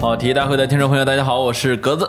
[0.00, 2.08] 跑题大会的听众朋友，大家好，我是格子。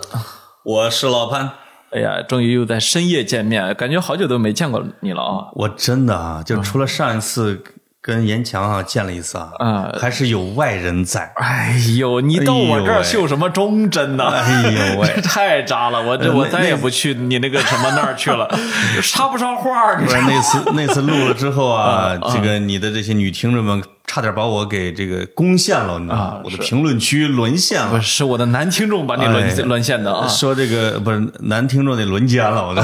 [0.64, 1.52] 我是老潘。
[1.90, 5.52] 哎呀，终于又在深夜见面，感觉好久都没见过你了啊！
[5.56, 7.62] 我真的啊，就除了上一次
[8.02, 11.32] 跟严强啊见了一次啊，啊还是有外人在。
[11.36, 14.26] 哎呦，你到我这儿秀什么忠贞呢？
[14.26, 16.02] 哎呦喂 这太渣了！
[16.02, 18.50] 我这我再也不去你那个什么那儿去了，
[19.04, 26.42] 插不上话不是那次那次录了之后啊， 这个你的这些女听众们差点把我给这个攻陷了，你知道吗啊？
[26.44, 27.92] 我的评论区沦陷了。
[27.92, 30.28] 不是是我的男听众把你沦哎沦陷的啊！
[30.28, 32.82] 说这个不是男听众得轮奸了，我都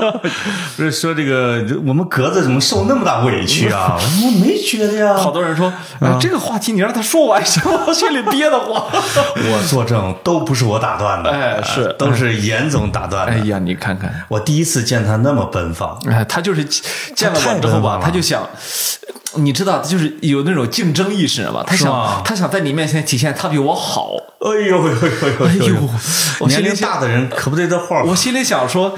[0.76, 3.96] 不是说这个我们格子怎么受那么大委屈啊？
[4.24, 7.84] 我没觉得呀，好多人说，哎，这个话题你让他说完行吗？
[7.86, 8.84] 我心里憋得慌。
[8.90, 13.32] 我作证都不是我打断的，哎是都是严总打断的。
[13.32, 18.48] 哎呀，你看看，我第一次见他那么奔放，哎，他就是见了我之后吧，他就想，
[19.34, 24.10] 你知道，就是有那种竞争意识吧，他想他想在你面前体现他比我好。
[24.40, 25.74] 哎呦呦呦呦哎呦
[26.38, 28.96] 我年龄大的人可不得这话我心里想说，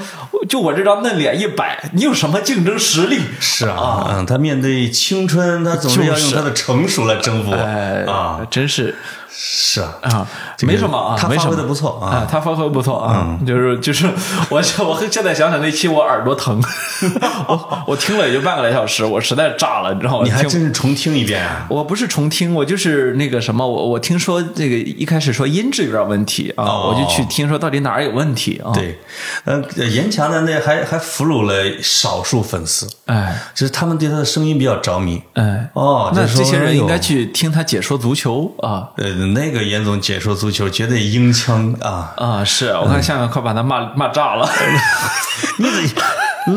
[0.51, 3.21] 就我这张嫩脸一摆，你有什么竞争实力？
[3.39, 7.53] 是啊，嗯，他面对青春，他总是要用他的成熟来征服。
[7.53, 8.97] 哎啊，真是
[9.33, 10.29] 是啊，啊，
[10.63, 14.07] 没什么啊，他发挥的不错啊，嗯他发挥不错啊，就是就是
[14.49, 16.61] 我 我现在想想那期我耳朵疼，
[17.49, 20.25] 我我听了也就半个来小时，我实在炸了，你知道吗？
[20.25, 21.67] 你还真是重听一遍啊。
[21.69, 28.99] 我不是重听，我就是那个什么，我我听说这个一开始说音质有点问题啊，哦我就去听说到底哪儿有问题啊。，对，
[29.45, 35.23] 呃，严强的那还还俘虏了少数粉丝，哎就是他们对他的声音比较着迷。
[35.35, 42.13] 哎，哦，那这些人应该去听他解说足球啊呃，那个严总解说足球绝对英腔啊！
[42.17, 42.45] 啊！
[42.45, 44.49] 是我看香港快把他骂骂炸了，
[45.59, 45.67] 你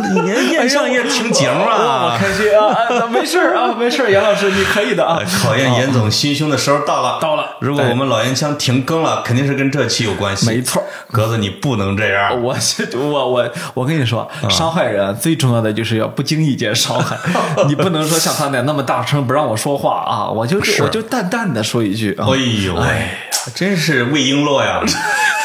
[0.01, 2.17] 得，你燕上也听节目我啊！
[2.19, 2.73] 开心啊！
[3.03, 5.19] 啊没事儿啊，没事儿，杨老师你可以的啊。
[5.41, 10.47] 考验严总心胸的时候到了，到了哎如果我们老烟枪停更了，肯定是跟这期有关系。
[10.47, 12.41] 没错，格子你不能这样。
[12.41, 17.17] 我是我我我跟你说，伤害人啊最重要的就是要不经意间伤害，
[17.67, 23.09] 你不能说像他那样那么大声不让我说话啊，我就是我就淡淡的说一句啊，哎呦喂，
[23.55, 24.81] 真是魏璎珞呀！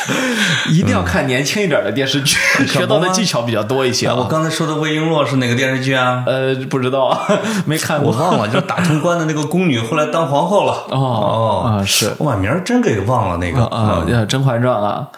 [0.71, 2.37] 一定要看年轻一点的电视剧，
[2.67, 4.29] 学到的技巧比较多一些啊我啊。
[4.31, 6.23] 刚才说的魏璎珞是哪个电视剧啊？
[6.29, 7.21] 呃，不知道啊，
[7.67, 8.13] 没看过。
[8.13, 10.85] 我忘了，就是打通关的那个宫女，后来当皇后了。
[10.91, 13.37] 哦啊是我把名儿真给忘了。
[13.39, 15.07] 那个甄嬛传》啊，《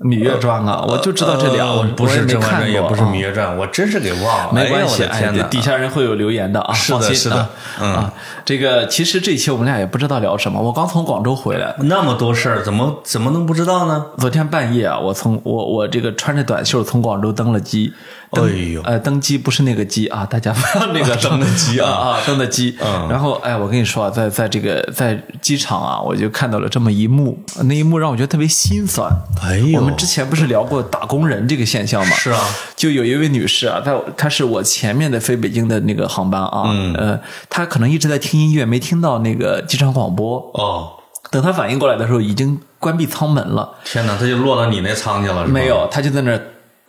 [0.00, 4.52] 芈月传》啊，我就知道这俩，我呃不是《甄嬛传》，看过也不是《啊芈月传》，我真是给忘了。
[4.52, 5.32] 没关系，哎！
[5.50, 7.50] 底下人会有留言的啊，是的是的啊
[7.80, 8.12] 嗯啊。
[8.44, 14.06] 这个其实这一期我们俩也不知道聊什么，我刚从广州回来，那么多事儿，怎么怎么能不知道呢？
[14.18, 17.92] 昨天半夜啊，我从我我这个穿着短袖从广州登了机，
[18.32, 22.76] 登哎呦呃，登机不是那个机啊，大家不要那个 登的机啊啊 啊，登的机。
[22.80, 29.10] 嗯然后哎，我跟你说啊，在在这个在机场啊，我就看到了这么一幕，那一幕让我觉得特别心酸。
[29.42, 32.14] 哎呦我们之前不是聊过打工人这个现象吗？
[32.16, 32.40] 是啊，
[32.76, 40.38] 就有一位女士啊，在她是我前面的飞北京的那个航班啊，嗯呃，她可能一直在听音乐，没听到那个机场广播。
[40.54, 40.90] 哦，
[41.30, 43.70] 等她反应过来的时候，已经关闭舱门了。
[43.84, 46.40] 天哪，她就落到你那舱去了，没有，她就在那儿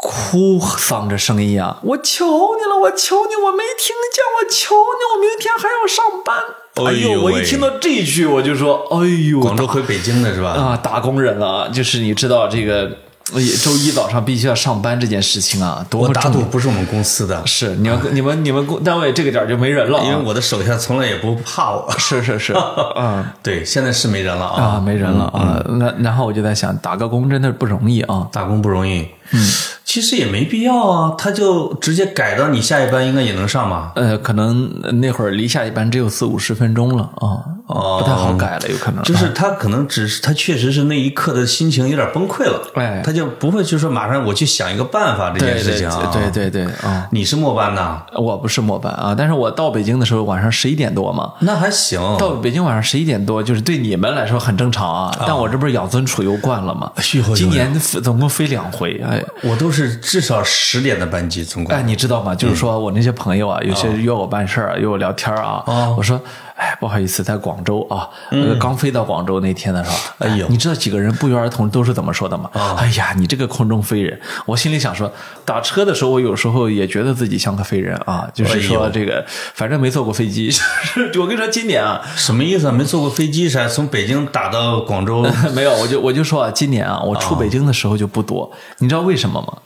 [0.02, 1.78] 哭丧着声音啊！
[1.84, 6.38] 我求你了，我求你，我没听见，我求你，我明天还要上班。
[6.86, 10.52] 哎呦，我哎呦喂一听到这句，我就说，哎呦，广州回北京的是吧？
[10.52, 12.90] 啊，打工人啊，就是你知道这个。
[13.32, 16.48] 呃周一早上必须要上班这件事情啊，多我打么重要！
[16.48, 21.88] 赌不是我们公司的，是你们你们你们公单位这个点就没人了啊，因为我的手下从来也不怕我。
[22.00, 22.56] 是是是，
[22.98, 29.08] 嗯对，现在是没人了啊，啊，没人了啊，那然后我就在想，打个工真的不容易啊，打工不容易。
[29.32, 29.52] 嗯，
[29.92, 33.92] 其实也没必要啊，他就直接改到你下一班应该也能上吧？
[33.96, 46.12] 呃，可能那会儿离下一班只有四五十分钟了啊，哦不太好改了，有可能就是他可能只是他确实是那一刻的心情有点崩溃了，哎他就不会就说马上我去想一个办法这件事情啊。
[46.14, 47.08] 对对对对啊。
[47.12, 52.00] 你是末班呐，我不是末班啊，但是我到北京的时候晚上十一点多嘛，那还行。
[52.20, 56.92] 到北京晚上十一点多，就是对你们来说很正常啊，但我这不是养尊处优惯了吗？
[57.36, 61.76] 今年总共飞两回，哎，我都是至少十点的班机，总共。
[61.76, 62.34] 哎，你知道吗？
[62.34, 65.64] 就是说我那些朋友啊，有些约我办事儿啊，约我聊天啊。
[65.68, 66.20] 哦我说，
[66.60, 72.50] 哎，不好意思，在广州啊，呃刚飞到广州那天的时候，哎呦你知道几个人不约而同都是怎么说的吗？
[72.78, 74.20] 哎呀，你这个空中飞人！
[74.46, 75.12] 我心里想说，
[75.46, 80.52] 打车的时候，我有时候也觉得自己像个飞人啊，就是说这个，反正没坐过飞机。
[81.20, 82.72] 我跟你说，今年啊，什么意思啊？
[82.72, 83.66] 没坐过飞机啥？
[83.68, 85.26] 从北京打到广州，
[85.56, 89.60] 没有，我就我就说啊，今年啊，我出北京的时候就不多，你知道为什么吗？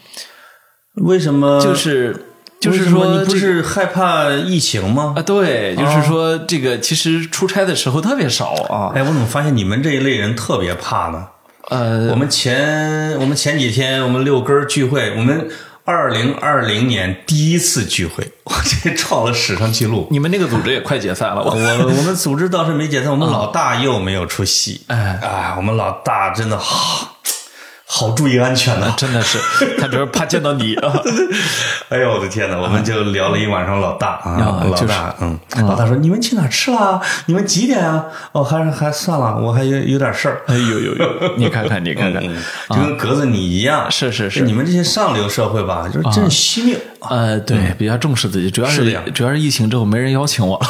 [1.04, 1.60] 为什么？
[1.60, 2.33] 就是
[2.64, 5.14] 就是说你不是害怕疫情吗？
[5.18, 8.92] 啊，对，就是说这个其实出差的时候特别少啊。
[8.96, 11.28] 哎，我怎么发现你们这一类人特别怕呢？
[11.70, 15.50] 呃，我们前我们前几天我们六根聚会，我们
[15.86, 20.08] 二零二零年第一次聚会，我这创了史上记录。
[20.12, 24.82] 你们那个组织也快解散了，我我我们组织倒是没解散，我们老大又没有出席。
[24.88, 27.18] 哎哎，我们老大真的好。
[27.86, 28.94] 好注意安全呐！
[28.98, 29.38] 真的是，
[29.80, 30.92] 他主要怕见到你 啊！
[31.90, 35.38] 哎呦我的天呐，我们就聊了一晚上老大啊，老就是大，嗯，
[35.68, 37.00] 老大说你们去哪儿吃了？
[37.28, 38.06] 你们几点啊？
[38.32, 40.42] 哦，还是还算了，我还有有点事儿。
[40.48, 42.24] 哎呦呦呦， 你看看你看看，
[42.70, 46.78] 就跟格子你一样，是是是，你们这些上流社会吧，就是真是惜命。
[47.10, 50.66] 呃，对，比较重视自己，主要是主要是疫情之后没人邀请我了。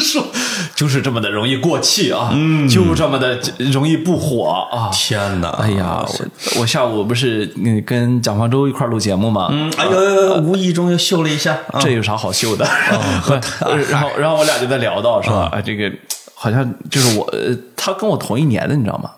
[0.00, 0.26] 说，
[0.74, 3.38] 就是这么的容易过气啊，嗯，就这么的
[3.72, 4.90] 容易不火啊！
[4.92, 7.46] 天哪，哎呀，我我下午不是
[7.86, 12.66] 跟蒋方舟一块录节目吗，嗯，哎呦，无意中又秀了一下，这有啥好秀的？
[13.90, 15.50] 然后然后我俩就在聊到是吧？
[15.52, 15.90] 啊，这个
[16.34, 17.32] 好像就是我，
[17.76, 19.10] 他跟我同一年的，你知道吗？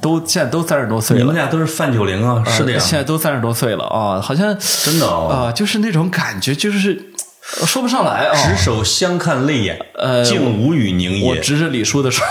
[0.00, 2.44] 都现在都三十多岁了，你们俩都是范九龄啊？
[2.46, 7.10] 是的呀，现在都三十多岁了啊，好像真的啊，就是那种感觉，就是
[7.66, 8.34] 说不上来啊。
[8.34, 11.28] 执手相看泪眼，呃，竟无语凝噎。
[11.30, 12.26] 我指着李叔的时候。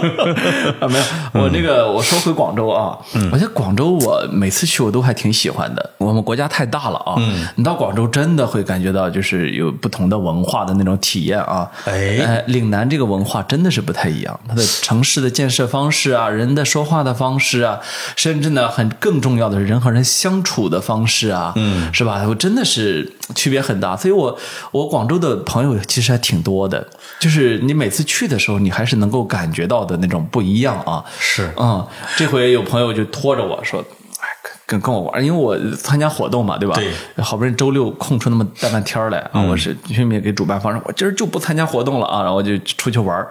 [0.80, 1.04] 啊，没有，
[1.42, 2.96] 我那个我说回广州啊，
[3.32, 5.90] 我觉得广州我每次去我都还挺喜欢的。
[5.98, 7.16] 我们国家太大了啊，
[7.56, 11.70] 你到广州真的会感觉到就是有不同的文化的那种体验啊。
[11.84, 17.80] 哎，岭南这个文化真的是不太一样，它的城市的建设方式啊，人的说话的方式啊，
[18.16, 22.24] 甚至呢很更重要的是人和人相处的方式啊，嗯，是吧？
[22.28, 24.36] 我真的是区别很大，所以我
[24.72, 26.86] 我广州的朋友其实还挺多的，
[27.20, 31.04] 就是你每次去的时候，你还是能够感觉到的那种不一样啊。
[31.18, 31.86] 是，嗯，
[32.16, 33.84] 这回有朋友就拖着我说，
[34.20, 34.26] 哎，
[34.66, 36.74] 跟跟我玩，因为我参加活动嘛，对吧？
[36.74, 43.26] 对，好不容易周六空出那么大半天来啊，我是拼命给主办方说，我今儿就不参加活动了啊，然后我就出去玩，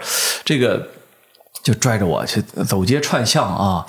[0.46, 0.88] 这个
[1.62, 3.86] 就拽着我去走街串巷啊，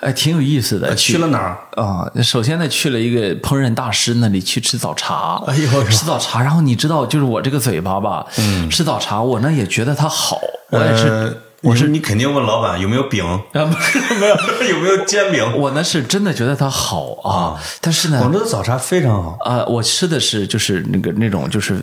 [0.00, 0.94] 哎，挺有意思的。
[0.94, 2.10] 去了哪儿啊？
[2.22, 6.40] 首先呢，去了一个烹饪大师那里去吃早茶，哎呦，吃早茶。
[6.40, 10.40] 然后你知道，就是我这个嘴巴吧，嗯，吃早茶我呢也觉得它好，
[10.70, 11.42] 我也是。
[11.62, 13.38] 我是你肯定问老板有没有饼啊？
[13.52, 14.34] 没有，
[14.74, 15.58] 有没有煎饼？
[15.58, 19.62] 我呢是真的觉得它好啊，但是呢，广州的早茶非常好啊。
[19.66, 21.78] 我吃的是就是那个那种就是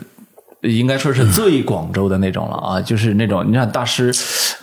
[0.62, 4.12] 应该说是最广州的那种了啊，就是那种你看大师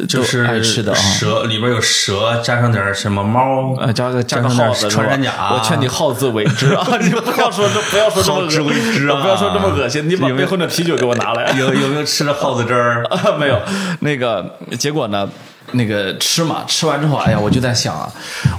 [0.09, 5.31] 就是爱吃的啊，蛇里边有蛇，加上点什么猫，呃，加个加个耗子穿山甲。
[5.53, 10.09] 我劝你好自为之啊， 你不要说这不要说这么好自为之啊，不要说这么恶心。
[10.09, 13.05] 你把背后的啤酒给我拿来，有有没有吃的耗子汁儿？
[13.39, 13.61] 没有，
[14.01, 15.29] 那个结果呢？
[15.71, 18.07] 那个吃嘛，吃完之后，哎呀，我就在想啊，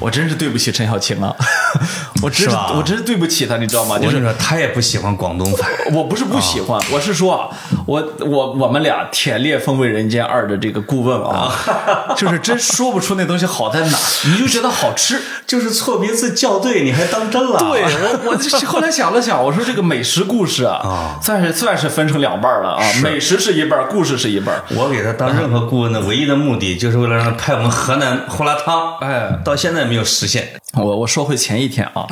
[0.00, 1.32] 我真是对不起陈小青啊，
[2.22, 3.98] 我真是我真是对不起他，你知道吗？
[3.98, 7.48] 就是说他也不喜欢广东菜， 我不是不喜欢，我是说啊，
[7.86, 11.52] 我我我们俩舔猎风味人间二的这个顾问啊，
[12.16, 17.58] 就是真说不出那东西好在哪，你就觉得好吃， 就是错别字校对，你还当真了？
[17.58, 17.82] 对
[18.24, 24.60] 我我后来想了想，我说这个美食故事啊，算是算是分成两半了啊，美食是一半，故事是一半。
[24.70, 26.96] 我给他当任何顾问的唯一的目的就是。
[26.96, 30.48] 为了让他拍我们河南胡辣汤，哎，到现在没有实现。
[30.72, 32.05] 我我说回前一天啊，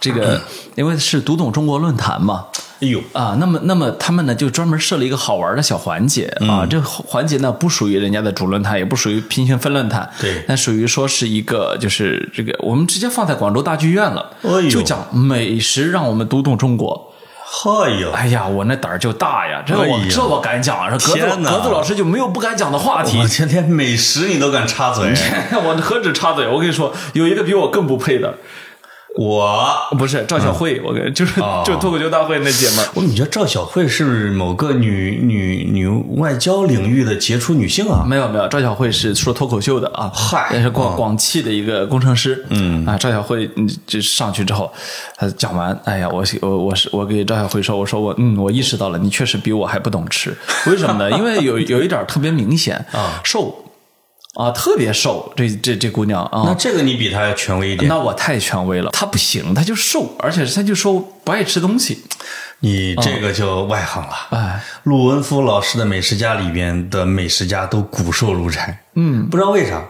[0.00, 0.40] 这个
[0.74, 2.46] 因为是读懂中国论坛嘛，
[2.80, 17.08] 哎呦啊，那么那么他们呢就专门设了一个好玩的小环节啊，这个环节呢不属于人家的主论坛，也不属于平行分论坛，对，那属于说是一个就是这个我们直接放在广州大剧院了，哎就讲美食让我们读懂中国。
[17.64, 18.10] 哎呦！
[18.12, 19.62] 哎呀，我那胆儿就大呀！
[19.66, 23.18] 这我这我敢讲，说格子格子老师就没有不敢讲的话题。
[23.18, 25.12] 我天天美食你都敢插嘴，
[25.62, 26.48] 我何止插嘴？
[26.48, 28.38] 我跟你说，有一个比我更不配的。
[29.16, 32.88] 我不是赵小慧，我跟就是就脱口秀大会那姐们儿。
[32.94, 38.04] 我怎么觉得赵小慧是某个女女女外交领域的杰出女性啊？
[38.08, 42.44] 没有没有，赵小慧是说脱口秀的啊，嗨，也是广广汽的一个工程师。
[42.48, 43.50] 嗯啊，赵小慧
[43.86, 44.72] 就上去之后，
[45.16, 50.34] 他讲完，哎呀，我我我是我给赵小慧说，我说我嗯，我意识到了，你确实比我还不懂吃，
[50.66, 51.10] 为什么呢？
[51.18, 53.58] 因为有有一点特别明显 啊，瘦。
[54.34, 57.86] 啊，特别瘦，这这这姑娘啊，那这个你比她要权威一点。
[57.86, 62.02] 那我太权威了，她不行，她就瘦，而且她就说不爱吃东西。
[62.60, 64.12] 你这个就外行了。
[64.30, 68.84] 哎，陆文夫老师的美食家里边的美食家都骨瘦如柴。
[68.94, 69.82] 嗯，不知道为啥，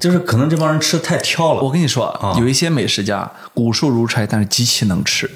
[0.00, 1.60] 就是可能这帮人吃的太挑了。
[1.60, 5.30] 我跟你说，有一些美食家骨瘦如柴，但是极其能吃。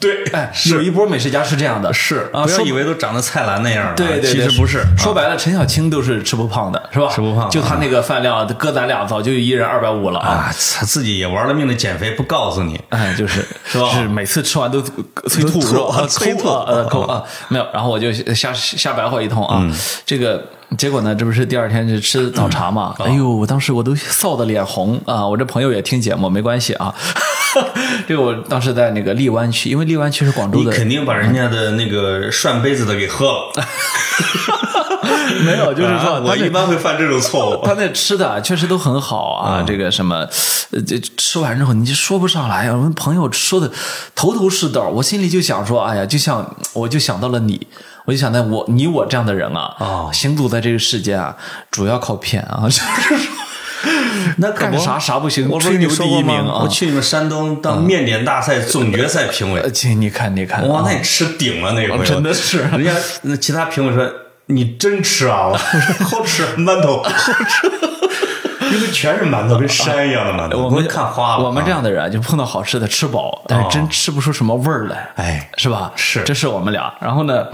[0.00, 4.84] 对，哎，有一波美食家是这样的，是啊，不要以为都长得蔡澜那样，对对对，其实不是。
[4.96, 7.08] 说白了，陈小青都是吃不胖的，是吧？
[7.12, 10.28] 吃不胖就他那个饭量，搁咱俩早就一人二百五了啊！
[10.28, 12.80] 啊，他自己也玩了命的减肥，不告诉你。
[12.90, 15.60] 哎，就是 是吧是每次吃完都催吐？
[16.08, 19.64] 催吐 呃抠啊，没有，然后我就瞎瞎白话一通啊。
[20.06, 20.44] 这个
[20.76, 22.94] 结果呢，这不是第二天就吃早茶嘛？
[22.98, 25.26] 哎呦，我当时我都臊得脸红啊！
[25.26, 26.94] 我这朋友也听节目，没关系啊。
[28.06, 33.52] 这个我当时在那个荔湾区，因为荔湾区是广州的，你肯定把人家的那个涮杯子的给喝了。
[35.44, 37.62] 没有，就是说啊我一般会犯这种错误。
[37.66, 40.16] 他那吃的确实都很好啊，这个什么，
[40.72, 42.70] 呃，这吃完之后你就说不上来。
[42.72, 43.70] 我们朋友说的
[44.14, 47.66] 头头是道，我心里就想说，哎呀，就像我就想到了你，
[48.08, 51.36] 我就想在我你我这样的人啊，哦行走在这个世间啊，
[51.70, 52.78] 主要靠骗啊， 就是
[53.18, 53.18] 说
[54.38, 56.68] 那可不干啥啥不行，吹牛第一名啊我。
[56.68, 64.10] 去你们山东当面点大赛总决赛评委呃，，亲，你看，你看，哇，啊那你吃顶了那回，真的是 人家那其他评委说
[64.46, 67.70] 你真吃啊，我说 好吃馒头，好吃，
[68.74, 71.44] 因为全是馒头，跟山一样的馒头，我们看花了。
[71.44, 75.10] 我们这啊，样的人啊就碰到好吃的吃饱，但是真吃不出什么味儿来。
[75.16, 75.92] 哎，是吧？
[75.94, 76.90] 是这是我们俩。
[77.00, 77.46] 然后呢，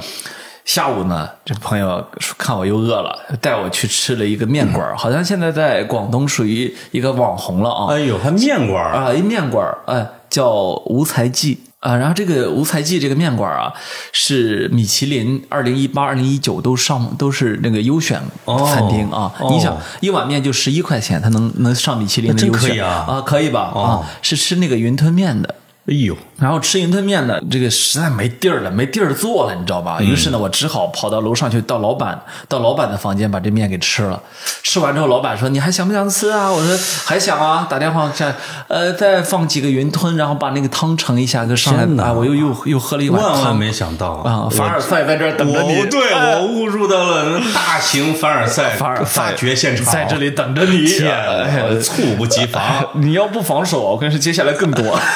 [0.65, 7.87] 下午呢，这朋友说看我又饿了，带我去吃了一个面馆儿，好像现在在广东属于一个网红了啊。
[7.91, 10.53] 哎呦，还面馆儿啊，一面馆儿，哎，叫
[10.87, 11.95] 无才记啊。
[11.95, 13.75] 然后这个无才记这个面馆儿啊，
[14.11, 19.31] 是米其林二零一八、二零一九都上都是那个优选哦餐厅啊。
[19.39, 23.71] 哦你想，一碗面就十一块钱，它能能上米其林的优选可以啊啊，可以吧？
[23.75, 23.91] 哦啊，
[24.23, 25.55] 是吃那个云吞面的。
[25.87, 30.01] 哎呦，然后吃云吞面呢，这个实在没地儿了，没地儿做了，你知道吧？
[30.01, 34.21] 于是呢，我只好跑到楼上去，到老板到老板的房间把这面给吃了。
[34.63, 36.77] 吃完之后，老板说：“你还想不想吃啊？”我说
[37.07, 38.35] ：“还想啊。”打电话再
[38.67, 42.13] 呃再放几个云吞，然后把那个汤盛一下，就上来啊！
[42.13, 44.49] 我又又又喝了一碗汤万万没想到啊！
[44.51, 50.85] 凡尔赛在这儿等着你，我对哎我误入到了大型凡尔赛 凡尔赛发掘现场，在这里等着你。
[50.85, 52.63] 天哎啊，猝不及防。
[53.01, 54.99] 你要不防守，我跟你说接下来更多。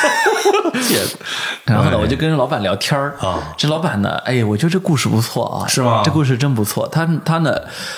[1.64, 3.16] 然后呢，我就跟老板聊天儿。
[3.20, 3.54] 啊。
[3.56, 6.02] 这老板呢，哎，我觉得这故事不错啊，是吗？
[6.04, 6.86] 这故事真不错。
[6.88, 7.54] 他他呢，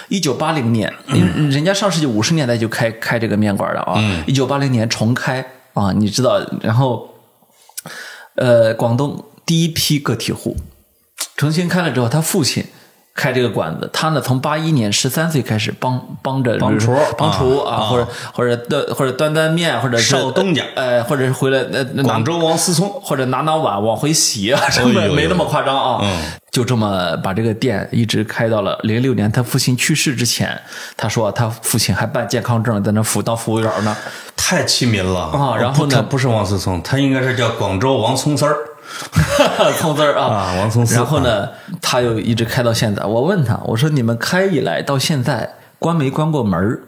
[0.08, 7.14] 一九八零年，人家上世纪五十年代就开开这个面馆了啊，一九八零年重开啊，你知道，然后
[8.36, 10.56] 呃，广东第一批个体户。
[11.36, 12.64] 重新开了之后，他父亲。
[13.20, 25.98] 开这个馆子，他呢从八一年十三岁开始帮帮着帮厨帮厨啊啊，或者或者端或者端端面，或者是少东家呃，或者是回来呃拿广州王思聪，或者拿拿碗往回洗啊， 什么没那么夸张啊。
[26.02, 26.18] 嗯
[26.50, 30.60] 就这么把这个店一直开到了零六年他父亲去世之前。
[30.96, 33.96] 他说他父亲还办健康证，在那服当服务员呢。
[34.36, 38.56] 太亲民了啊然后呢不是王思聪，他应该是叫广州王葱丝儿。
[39.78, 40.54] 葱丝儿啊，
[40.94, 41.48] 然后呢，
[41.80, 43.04] 他又一直开到现在。
[43.04, 46.80] 我问他，我说你们开以来到现在关没关过门儿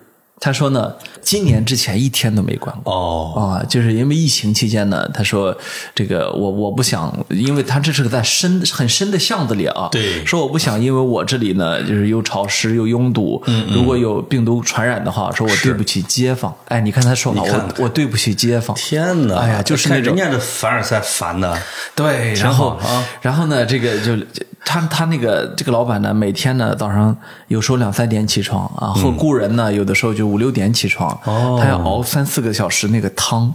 [0.45, 2.93] 他说呢，今年之前一天都没关过。
[2.93, 5.57] 哦，啊，就是因为疫情期间呢，他说
[5.95, 16.53] 这个我我不想，因为他这是个在深很深的巷子里啊，对说我不想，因为我这里呢就是又潮湿又拥堵，嗯如果有病毒传染的话，说我对不起街坊。
[16.67, 18.77] 哎，你看他说法，我我对不起街坊。
[18.77, 19.37] 天哪！
[19.37, 21.57] 哎呀就是那种人家的凡尔赛烦的，
[21.95, 24.17] 对，然后啊然后呢，这个就
[24.65, 31.19] 他他那个这个老板呢，每天呢早上有时候两三点起床啊，和雇人呢有的时候就五六点起床，
[31.61, 33.55] 他要熬三四个小时那个汤。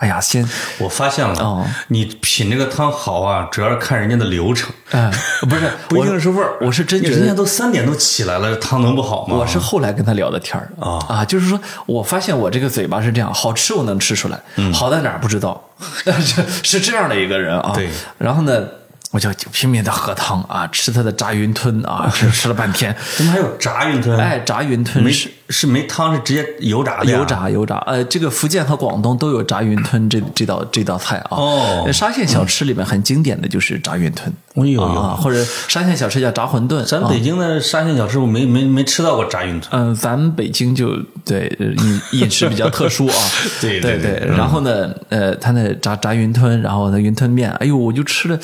[0.00, 5.10] 哎呀，先我发现了，哦你品这个汤好啊，主要是看人家的流程，哎，
[5.46, 6.56] 不是，不一定是味儿。
[6.62, 9.36] 我是真觉得人家都三点都起来了，汤能不好吗？
[9.36, 15.62] 我是后来跟他聊的天儿啊啊，就是说我发现我这个嘴巴是这样，好吃我能吃出来，嗯好在哪儿不知道，
[16.24, 17.72] 是是这样的一个人啊。
[17.74, 18.66] 对，然后呢，
[19.12, 22.94] 我就就拼命的喝汤啊，吃他的炸云吞啊， 吃吃了半天。
[23.16, 24.16] 怎么还有炸云吞？
[24.16, 27.24] 哎，炸云吞没是是没汤，是直接油炸的呀油。
[27.24, 31.30] 炸油炸，呃，这个福建和广东都有炸云吞这这道这道菜啊。
[31.30, 36.78] 哦呃沙县小吃里面很经典的就是炸云吞，哎呦呦啊，或者沙县小吃叫炸馄饨。
[36.78, 39.70] 啊咱北京的沙县小吃我没没没吃到过炸云吞。
[39.72, 43.14] 嗯，咱北京就对呃饮饮食比较特殊啊，
[43.60, 48.38] 对对对然后呢，呃，他那炸炸云吞，然后那云吞面，哎呦，我就吃了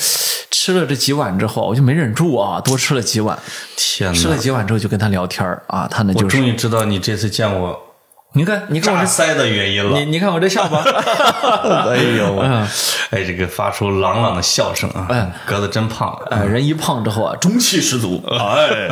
[0.58, 3.38] 吃了这几碗之后，我就没忍住啊，多吃了几碗，
[3.76, 4.38] 天吃了！
[4.38, 7.78] 几碗之后就跟他聊天儿啊，他呢我就是终于知道你这次见我
[8.32, 10.06] 你看，你看我这，炸腮的原因了你。
[10.06, 10.78] 你看我这下巴，
[11.92, 12.66] 哎呦，嗯
[13.10, 16.18] 哎，这个发出朗朗的笑声啊哎，格子真胖。
[16.30, 18.22] 哎，人一胖之后啊，中气十足。
[18.26, 18.88] 哎，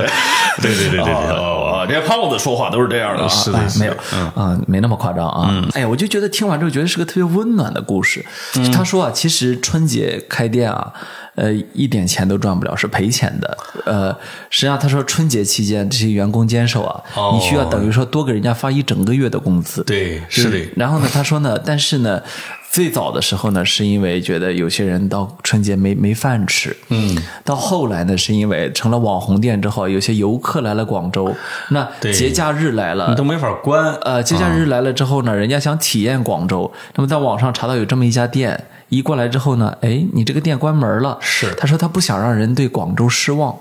[0.60, 3.92] 对对对对对，哦，这些胖子说话都是这样的啊，是的没有
[4.34, 5.50] 啊，没那么夸张啊。
[5.72, 8.24] 哎呀，我就觉得听完之后，觉得是个特别温暖的故事。
[8.70, 10.92] 他说啊，其实春节开店啊，
[11.34, 13.58] 呃，一点钱都赚不了，是赔钱的。
[13.84, 14.16] 呃，
[14.48, 19.82] 实际上他说春节期间这些员工坚守啊，哦你需要等于说多给人家发一整个月的工资。
[19.84, 20.58] 对，是的。
[20.76, 22.22] 然后呢，他说呢，但是呢，
[22.70, 31.34] 最早的时候呢，是因为觉得有些人到春节没没饭吃，嗯，到后来呢，是因为成了网红店之后，有些游客来了广州，
[31.70, 33.24] 那节假日来了你都。
[33.24, 33.94] 没法关。
[34.02, 41.18] 呃，节假日来了之后呢，人家想体验广州，那么在网上查到有这么一家店，一过来之后呢，哎，你这个店关门了。
[41.20, 43.54] 是他说他不想让人对广州失望。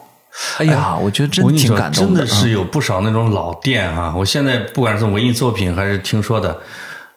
[0.57, 4.13] 哎呀，我觉得真挺感动的，真的是有不少那种老店啊！
[4.17, 6.59] 我现在不管是文艺作品还是听说的，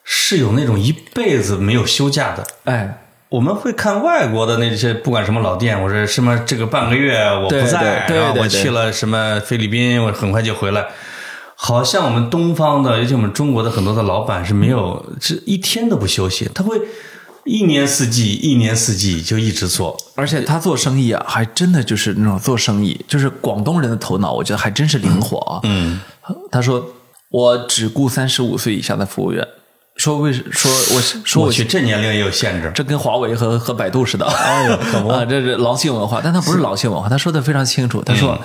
[0.05, 2.47] 是有那种一辈子没有休假的。
[2.65, 2.99] 嗯哎，
[3.31, 10.85] 我们会看外国的那些，不管什么老店，我说什么这个半个月我不在，对对对对然后我去了什么菲律宾，我很快就回来。
[11.55, 16.79] 好像我们东方的，尤其我们中国的很多的老板是没有，是一天都不休息，他会
[17.47, 19.97] 一年四季，一年四季就一直做。
[20.15, 25.61] 而且他做生意啊，还真的就是那种做生意，就是广东人的头脑，我觉得还真是灵活啊。
[25.63, 26.01] 嗯，
[26.51, 26.85] 他说
[27.31, 29.47] 我只雇三十五岁以下的服务员，
[29.97, 32.71] 说为说我说我我去，这年龄也有限制。
[32.75, 35.09] 这跟华为和和百度似的，哎呦可不。
[35.15, 38.39] 啊，这是狼性文化，但他不是狼性文化，他说的非常清楚，他说。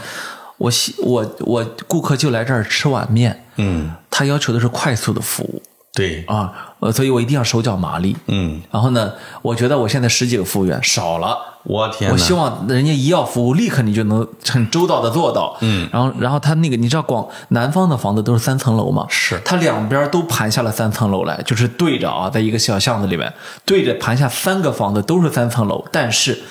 [0.58, 5.60] 我希我我顾客就来这儿吃碗面，嗯，他要求的是快速的服务
[5.94, 8.16] 对，啊，呃，所以我一定要手脚麻利。
[8.28, 12.14] 嗯，然后呢，我觉得我现在十几个服务员少了，我天哪！
[12.14, 15.58] 我希望人家一要服务，立刻你就能很周到的做到。
[15.60, 19.06] 嗯，然后，然后他那个，你知道广南方的房子都是三层楼吗？
[19.10, 23.34] 是他两边都盘下了三层楼来，就是对着啊，在一个小巷子里面
[23.66, 26.42] 对着盘下三个房子都是三层楼，但是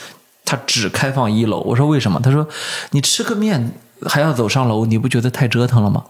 [0.44, 1.60] 他只开放一楼。
[1.60, 2.20] 我说为什么？
[2.22, 2.46] 他说
[2.90, 3.72] 你吃个面
[4.06, 6.04] 还要走上楼，你不觉得太折腾了吗？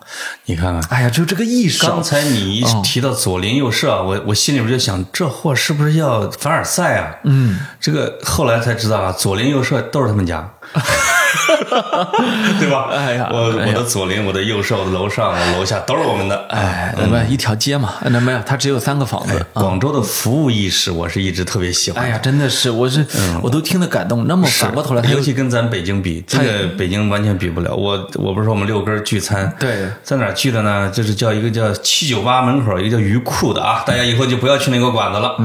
[0.47, 7.17] 你看看，哎呀，就这个意识啊，刚才你一提到左邻右舍，我我心里边就想，这货是不是要凡尔赛啊？
[7.25, 10.49] 嗯，这个后来才知道啊，左邻右舍都是他们家，
[12.61, 12.89] 对吧？
[12.93, 16.47] 哎呀我我的左邻，我的右舍，我的楼上，我楼下都是我们的。
[16.49, 19.45] 哎，那么一条街嘛，那没有，他只有三个房子。
[19.53, 22.09] 广州的服务意识，我是一直特别喜欢的。
[22.09, 23.05] 哎呀，真的是，我是
[23.43, 24.27] 我都听得感动。
[24.29, 27.75] 那么反过头来，尤其跟咱北京比，这个北京完全比不了。
[27.75, 30.89] 我我不是说我们六根聚餐，对在哪聚的呢？
[30.91, 35.37] 就是叫一个叫七九八门口一个叫鱼库的啊，大家以后就不要去那个馆子了。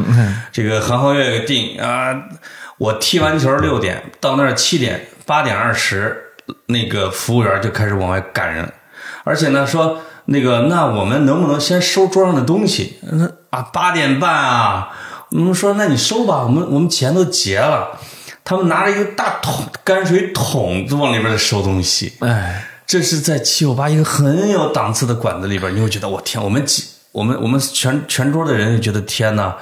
[0.51, 2.13] 这个韩浩月给定啊，
[2.77, 6.33] 我踢完球六点到那儿七点八点二十，
[6.67, 8.71] 那个服务员就开始往外赶人，
[9.23, 12.99] 而且呢说那个那我们能不能先收桌上的东西？
[13.11, 14.89] 那啊八点半啊，
[15.31, 17.99] 我们说那你收吧，我们我们钱都结了。
[18.43, 22.13] 他们拿着一个大桶泔水桶，子往里边儿收东西。
[22.19, 29.55] 哎，这是在七九八一个很有档次的馆子里边，你会觉得我天，我们几我们我们全全桌的人就觉得天呐，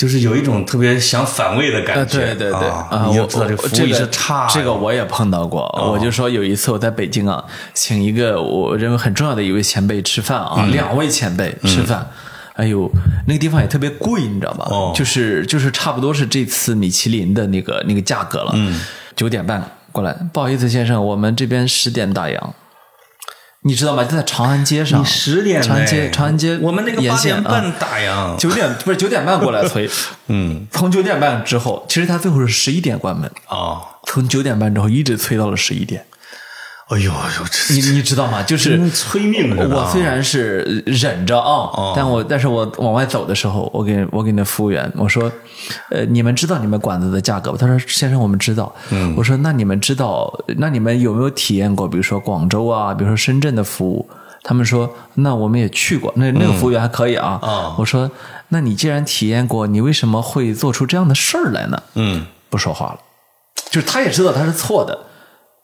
[0.00, 2.18] 就是有一种特别想反胃的感呃，觉。
[2.20, 5.60] 对对对，啊，啊，我你知道这个差呀、这个我也碰到过。
[5.92, 12.10] 我就说有一次我在北京啊，请一个我认为很重要的一位前辈吃饭啊，两位前辈吃饭。
[12.54, 12.90] 哎呦，
[13.26, 14.66] 那个地方也特别贵，你知道吧？
[14.70, 18.52] 哦就是就是差不多是这次米其林的那个那个价格了。
[18.54, 18.80] 嗯，
[19.14, 22.40] 九点半过来，不好意思先生，我们这边十点打烊。
[23.62, 24.04] 你知道吗？
[24.04, 28.36] 就在长安街上，你十点长安街长安街我们那个八点半打烊。
[28.36, 29.88] 九点不是九点半过来催，
[30.28, 36.04] 嗯，从九点半之后，其实他最后是十一点关门，哦，从九点半之后一直催到了十一点。
[36.90, 38.42] 哎呦哎呦，这你你知道吗？
[38.42, 45.30] 就是催命我虽然是忍着啊，但我但是我往外走的时候，我给我给那服务员我说，
[45.90, 47.56] 呃，你们知道你们馆子的价格吗？
[47.60, 48.74] 他说先生，我们知道。
[48.90, 54.08] 嗯，我说那你们知道，那你们有没有体验过，比如说广州啊，比如说深圳的服务？
[54.42, 57.38] 他们说，那我们也去过，那那个服务员还可以啊。
[57.42, 58.10] 啊我说，
[58.48, 61.82] 那你既然体验过，你为什么会做出这样的事儿来呢？
[61.94, 62.98] 嗯，不说话了，
[63.70, 64.98] 就是他也知道他是错的，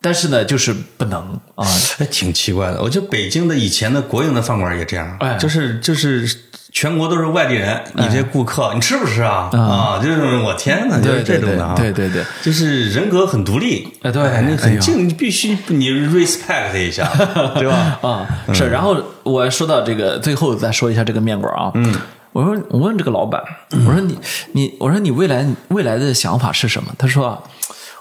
[0.07, 1.19] 但是呢，就是不能
[1.57, 1.67] 啊。
[1.99, 2.81] 还挺奇怪的。
[2.81, 6.25] 我觉得北京的以前的国营的饭馆也这样，哎就是就是
[6.73, 9.51] 全国都是外地人，你这顾客，你吃不吃啊？
[9.53, 17.11] 啊，就是我天哪，就是这种的啊，对对对对就是人格很独立，哎对你哎呦很敬，你必须你 respect 一下，
[17.59, 17.99] 对吧？
[18.03, 18.69] 啊，是。
[18.69, 21.73] 然后我说到这个，最后再说一下这个面馆啊。
[21.75, 21.93] 嗯，
[22.31, 23.43] 我说我问这个老板，
[23.87, 24.17] 我说你
[24.53, 26.95] 你我说你未来未来的想法是什么？
[26.97, 27.41] 他说啊，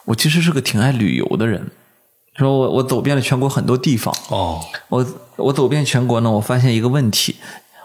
[0.05, 1.65] 我其实是个挺爱旅游的人。
[2.37, 5.05] 说我我走遍了全国很多地方，哦，我
[5.37, 7.35] 我走遍全国呢，我发现一个问题，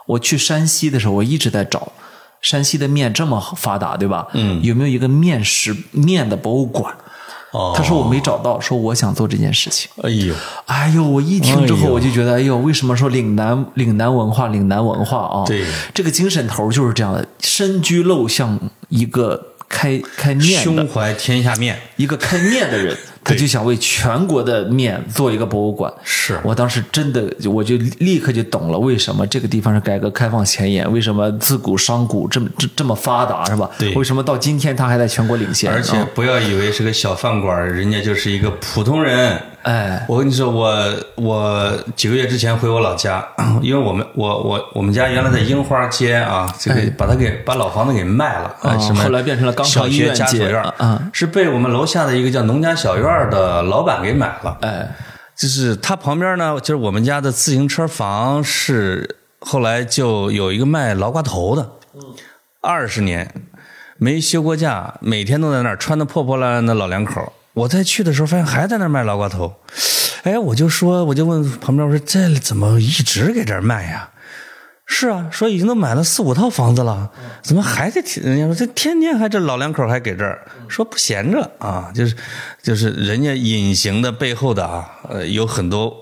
[0.07, 1.93] 我去山西的时候，我一直在找
[2.43, 4.27] 山西的面这么发达，对吧？
[4.33, 6.95] 嗯，有没有一个面食面的博物馆？
[7.53, 9.91] 哦，他说我没找到，说我想做这件事情。
[10.03, 10.35] 哎呦，
[10.67, 15.45] 哎呦，我一听之后我就觉得，哎呦，为什么说岭南岭南文化岭南文化啊？
[15.47, 18.57] 对，这个精神头就是这样的，身居陋巷，
[18.89, 25.93] 一个开开面的胸怀天下面，一个开面的人， 他就想为全国的面做一个博物馆。
[26.03, 33.71] 是我当时真的，我就立刻就懂了，为什么这个地方是改革开放前沿，为什么自古商贾这么这这么发达，是吧？
[33.79, 35.71] 对为什么到今天他还在全国领先？
[35.73, 39.41] 而且啊不要以为是个小饭馆，人家就是一个普通人。
[39.63, 40.75] 哎，我跟你说，我
[41.17, 43.27] 我几个月之前回我老家，
[43.61, 51.11] 因为我们我我我们家原来在樱花街啊，这个把它给把老房子给卖了，啊什么后来变成了小学家属院啊啊。
[51.13, 54.57] 是被我们楼下的一个叫农家小院的老板给买了。
[54.63, 54.89] 哎，
[55.37, 61.71] 就是他旁边呢，就是我们家的自行车房是后来就有一个卖劳瓜头的，
[62.63, 63.31] 二十年
[63.99, 67.31] 没休过假，每天都在那儿穿的破破烂烂的老两口儿。
[67.53, 69.55] 我再去的时候，发现还在那儿卖老瓜头，
[70.23, 74.11] 哎，我就说，我就问旁边，我说这怎么一直给这儿卖呀？
[74.93, 77.11] 是啊，说已经都买了四五套房子了，
[77.43, 78.03] 怎么还在？
[78.23, 82.17] 人家说这天天还这老两口还给这儿，说不闲着啊，就是
[82.61, 85.95] 就是人家隐形的背后的啊，呃，有很多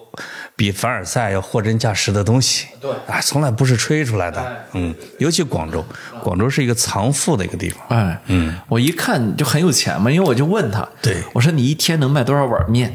[0.59, 2.67] 比凡尔赛要货真价实的东西。
[2.81, 4.67] 对啊，从来不是吹出来的。
[4.73, 5.85] 嗯，尤其广州，
[6.21, 7.81] 广州是一个藏富的一个地方。
[7.91, 12.93] 哎，嗯，我一看就很有钱嘛，因为我就问他，对我说你一天能卖多少碗面？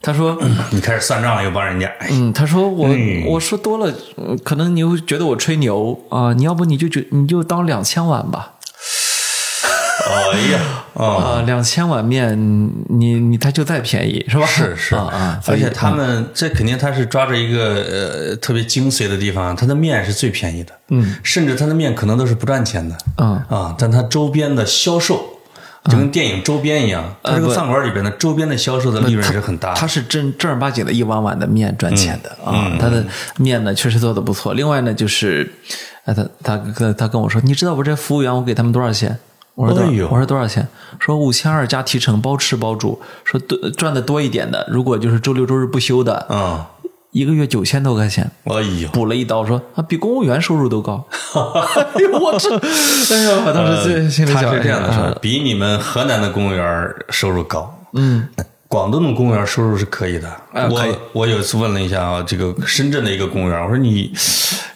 [0.00, 0.38] 他说，
[0.70, 1.88] 你开始算账了，又帮人家。
[1.98, 8.52] 哎，嗯，他说我、嗯我说多了，嗯可能你会觉得我吹牛啊、你要不你就觉你就当两千碗吧，
[10.06, 10.60] 哎呀，
[10.94, 11.16] 哦。
[11.16, 12.36] 啊、两千碗面
[12.88, 14.46] 你你他就再便宜是吧？
[14.46, 14.94] 是是。
[14.94, 17.74] 啊而且他们这肯定他是抓着一个
[18.30, 23.34] 呃特别精髓的地方，他的面是最便宜的，嗯，甚至他的面可能都是不赚钱的，嗯。
[23.48, 25.22] 啊，但他周边的销售
[25.84, 33.04] 就跟电影周边一样，它这个饭馆里边的周边的销售的利润是很大的，他是正正儿八经的一碗碗的面赚钱的、嗯啊，他的
[33.36, 34.54] 面呢确实做的不错。
[34.54, 35.52] 另外呢，就是，
[36.06, 39.18] 呃，他他跟他跟我说，你知道我这服务员我给他们多少钱？
[39.54, 39.90] 我说多少？
[39.90, 40.66] 哎我说多少钱？
[40.98, 43.00] 说五千二加提成，包吃包住。
[43.24, 46.70] 说多赚的多一点的，如果就是周六周日不休的，啊，
[47.12, 48.30] 一个月九千多块钱。
[48.44, 51.04] 哎呦，补了一刀，说啊，比公务员收入都高。
[51.94, 58.28] 哎呦，我这，哎呀，我当时最心里想，他是这样的说，比你们河南的公务员收入高，嗯。
[58.66, 64.12] 广东的公务员收入是可以的，我我有一次问了一下啊，这个深圳的一个公务员，我说你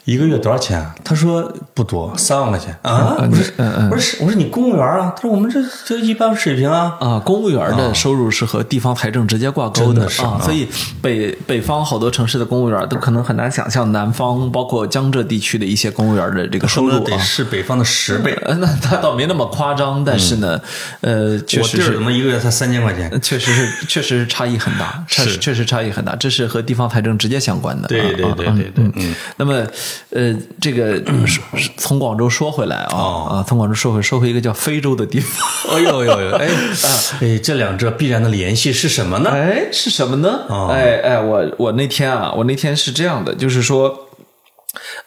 [0.05, 0.95] 一个月多少钱啊？
[1.05, 3.17] 他说不多，三万块钱啊。
[3.19, 3.45] 我说
[3.91, 5.12] 我说是我说你公务员啊？
[5.14, 6.97] 他说我们这这一般水平啊。
[6.99, 10.67] 啊，公务员的收入是和地方财政直接挂钩真的是啊，啊所以
[11.03, 17.19] 北北方好多城市的公务员都可能很难想象南方包括江浙地区的一些公务员的这个收入得啊。
[17.19, 18.37] 是北方的十倍。
[18.49, 20.59] 那，那他倒没那么夸张，但是呢，
[21.03, 23.11] 呃，确我弟儿实是怎么一个月才三千块钱？
[23.21, 27.87] 确实是，确实是差异很大，确实是确实差异很大，这是和地方财政直接相关的。
[27.88, 29.66] 对对对对对嗯嗯那么，
[30.11, 31.44] 呃，这个说
[31.76, 36.31] 从广州说回来啊哦啊，从广州说回说回一个叫非洲的地方， 哎呦呦呦！
[36.37, 36.48] 哎
[37.20, 39.31] 哎，这两者必然的联系是什么呢？
[39.31, 40.40] 哎，是什么呢？
[40.48, 44.08] 哦哎哎，我我那天啊，我那天是这样的，就是说。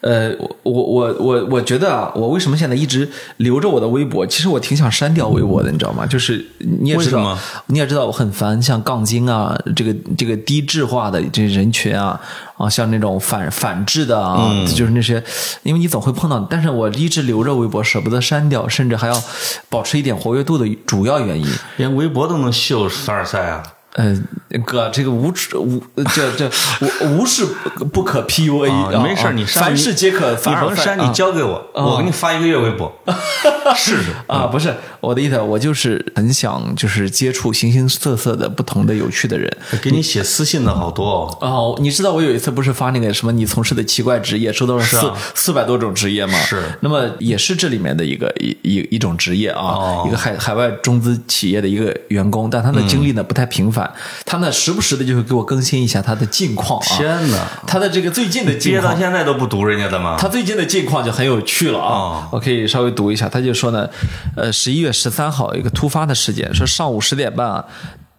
[0.00, 0.30] 呃，
[0.62, 3.08] 我我我我我觉得啊，我为什么现在一直
[3.38, 4.26] 留着我的微博？
[4.26, 6.06] 其实我挺想删掉微博的，你知道吗？
[6.06, 12.20] 就是你也知道你也知道我很烦像杠精啊，这个这个低智化的这人群啊
[12.56, 15.22] 啊，像那种反反制的啊，嗯就是那些，
[15.62, 19.22] 因为你总会碰到，但是我一直留着微博，舍不得删掉，甚至还要
[19.68, 21.46] 保持一点活跃度的主要原因。
[21.76, 23.62] 连微博都能秀凡尔赛啊！
[23.94, 24.16] 呃，
[24.64, 25.82] 哥，这个无耻无
[26.14, 26.50] 这这
[26.80, 27.44] 无无事
[27.76, 32.90] 不不可 PUA 啊，没事你删凡事皆可你凡尔赛你交给我，我给你发一个月微博，
[33.76, 34.12] 试试。
[34.26, 39.54] 啊，不是我的意思，我就是很想就是接触形形色色的不同的有趣的人。
[39.82, 41.38] 给你写私信的好多哦。
[41.40, 46.38] 哦，你知道我有一次不是发那个什么你从事的奇怪职业，收到了四啊四百多种职业吗？
[46.38, 53.92] 是那么也是这里面的一个一一一种职业啊，哦一个海海外中资企业的一个员工，但他的经历呢不太频繁，
[54.24, 56.96] 他呢时不时的就会给我更新一下他的近况啊。
[56.96, 60.16] 天哪，他的这个最近的近憋到况，现在都不读人家的吗？
[60.18, 62.28] 他最近的近况就很有趣了啊哦！
[62.32, 63.88] 我可以稍微读一下，他就说呢，
[64.36, 67.64] 呃，十一月十三号一个突发的事件，说上午十点半啊，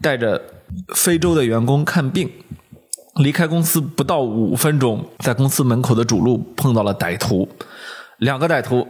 [0.02, 0.42] 带着
[0.96, 2.30] 非洲的员工看病，
[3.16, 7.48] 离开公司不到五分钟，在公司门口的主路碰到了歹徒，
[8.18, 8.88] 两个歹徒，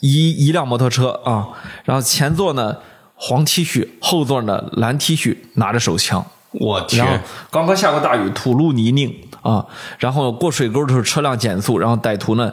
[0.00, 1.48] 一一辆摩托车啊，
[1.84, 2.76] 然后前座呢
[3.18, 6.24] 黄 T 恤，后座呢蓝 T 恤，拿着手枪。
[6.52, 9.66] 我天然，后刚刚下过大雨，土路泥泞，啊，
[9.98, 12.50] 然后过水沟的时候车辆减速，然后歹徒呢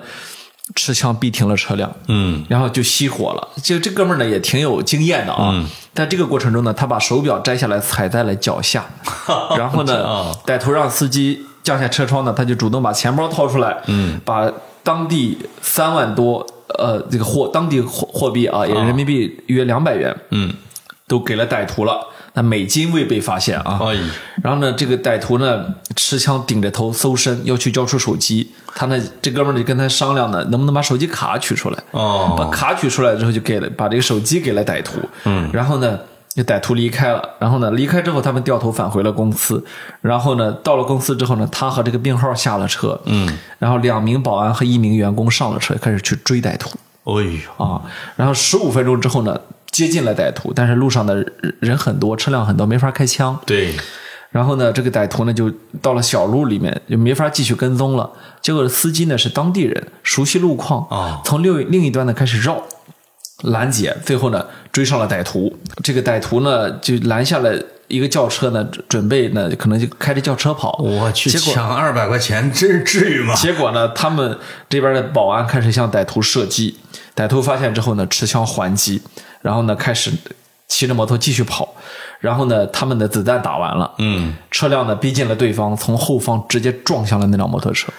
[0.76, 3.48] 持枪逼停了车辆，嗯，然后就熄火了。
[3.64, 8.84] 就这哥们儿呢也挺有经验的啊，嗯在这个过程中呢，他把手表摘下来踩在了脚下，
[9.58, 14.52] 然后呢啊，歹徒让司机降下车窗呢，他就主动把钱包掏出来，嗯，把
[14.86, 16.46] 当地三万多
[16.80, 20.54] 呃这个货当地货货币啊，也人民币约两百元，嗯，
[21.08, 22.08] 都给了歹徒了。
[22.38, 23.96] 那美金未被发现啊，哎，
[24.44, 28.52] 然后呢，这个歹徒呢持枪顶着头搜身，要去交出手机。
[28.76, 31.84] 他呢，这哥们儿就跟他商量呢，能不能把手机卡取出来？
[31.92, 35.00] 哦把哦，卡取出来之后，就给了把这个手机给了歹徒。
[35.24, 37.30] 嗯，然后呢，这歹徒离开了。
[37.40, 39.64] 然后呢，离开之后，他们掉头返回了公司。
[40.02, 43.00] 然后呢，到了公司之后呢，他和这个病号下了车。
[43.06, 46.70] 嗯，然后两名保安和一名员工上了车，开始去追歹徒。
[47.06, 47.82] 哎呦，啊，
[48.16, 51.26] 然后十五分钟之后呢，接近了歹徒，但是路上的
[51.60, 53.40] 人很多，车辆很多，没法开枪。
[53.46, 53.76] 对，
[54.32, 58.10] 然后呢，这个歹徒呢就到了小路里面，就没法继续跟踪了。
[58.42, 62.62] 结果司机呢是当地人，熟悉路况啊从另另一端呢开始绕
[63.44, 65.56] 拦截，最后呢追上了歹徒。
[65.84, 67.54] 这个歹徒呢就拦下了
[67.88, 70.78] 一个轿车呢，准备呢可能就开着轿车跑。
[70.78, 73.36] 我去抢二百块钱，真至于吗？
[73.36, 74.38] 结果呢，他们
[74.70, 76.78] 这边的保安开始向歹徒射击，
[77.16, 79.02] 歹徒发现之后呢，持枪还击，
[79.42, 80.12] 然后呢，开始
[80.68, 81.76] 骑着摩托继续跑，
[82.20, 87.92] 然后呢，他们的子弹打完了，嗯，车辆呢逼近了对方，从后方直接撞向了那辆摩托车。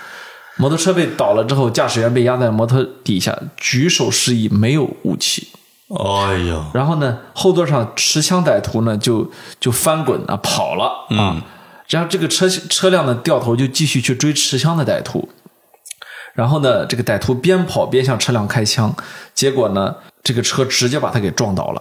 [0.57, 5.49] 摩托车被倒了之后，驾驶员被压在摩托底下，举手示意没有武器。
[5.89, 11.41] 哎呀，然后呢，后座上持枪歹徒呢就就翻滚啊跑了啊，
[11.89, 15.29] 然后这个车车辆呢掉头就继续去追持枪的歹徒，
[16.35, 18.93] 然后呢，这个歹徒边跑边向车辆开枪，
[19.33, 21.81] 结果呢，这个车直接把他给撞倒了。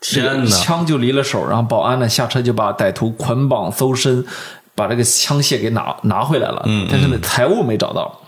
[0.00, 0.50] 这个天哪！
[0.50, 4.24] 枪就离了手，然后保安呢下车就把歹徒捆绑搜身，
[4.80, 6.62] 把这个枪械给拿拿回来了。
[6.66, 8.20] 嗯，但是呢财物没找到。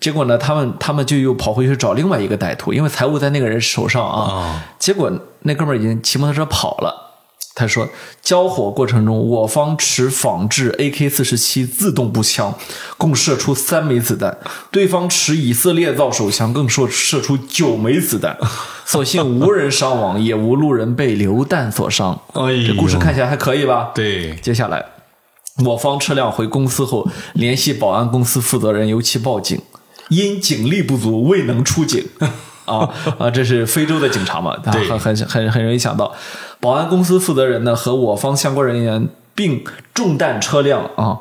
[0.00, 4.32] 结果呢，他们他们就又跑回去找另外一个歹徒，因为财物在那个人手上啊。
[4.32, 7.06] 啊结果那哥们儿已经骑摩托车跑了。
[7.52, 7.86] 他说，
[8.22, 12.54] 交火过程中，我方持仿制 AK 四十七自动步枪，
[12.96, 14.32] 共射出三枚子弹；
[14.70, 18.38] 对方持以色列造手枪，更射射出九枚子弹。
[18.86, 22.18] 所幸无人伤亡，也无路人被流弹所伤。
[22.32, 23.90] 哎呦这故事看起来还可以吧？
[23.94, 24.82] 对，接下来，
[25.64, 29.60] 我方车辆回公司后，联系保安公司负责人，由其报警，
[30.08, 32.04] 因警力不足，未能出警。
[32.66, 33.28] 啊啊！
[33.28, 34.56] 这是非洲的警察嘛？
[34.62, 36.14] 他对很很很很容易想到，
[36.60, 41.18] 保安公司负责人呢和我方相关人员并重弹车辆啊，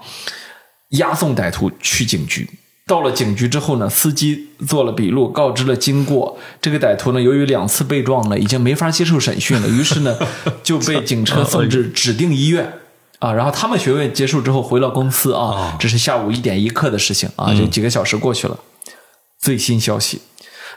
[0.89, 2.47] 押送歹徒去警局。
[2.85, 6.37] 到了警局之后呢，司机做了笔录，告知了经过。
[6.61, 10.17] 这个歹徒呢，由于两次被撞呢，已经没法接受审讯了，于是呢，
[10.61, 12.73] 就被警车送至指定医院。
[13.19, 18.57] 啊，然后他们学问结束之后回了公司啊，这是下午一点一刻的事情啊，就几个小时过去了。
[19.37, 20.21] 最新消息，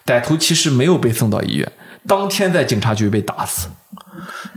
[0.07, 1.73] 歹徒其实没有被送到医院，
[2.07, 3.69] 当天在警察局被打死，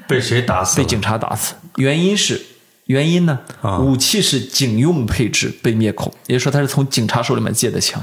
[0.08, 0.78] 被谁打死？
[0.78, 1.56] 被警察打死。
[1.78, 2.46] 原因是
[2.86, 3.40] 原因呢？
[3.62, 8.00] 啊武器是警用配置，被灭口，也就是说他是从警察手里面借的枪，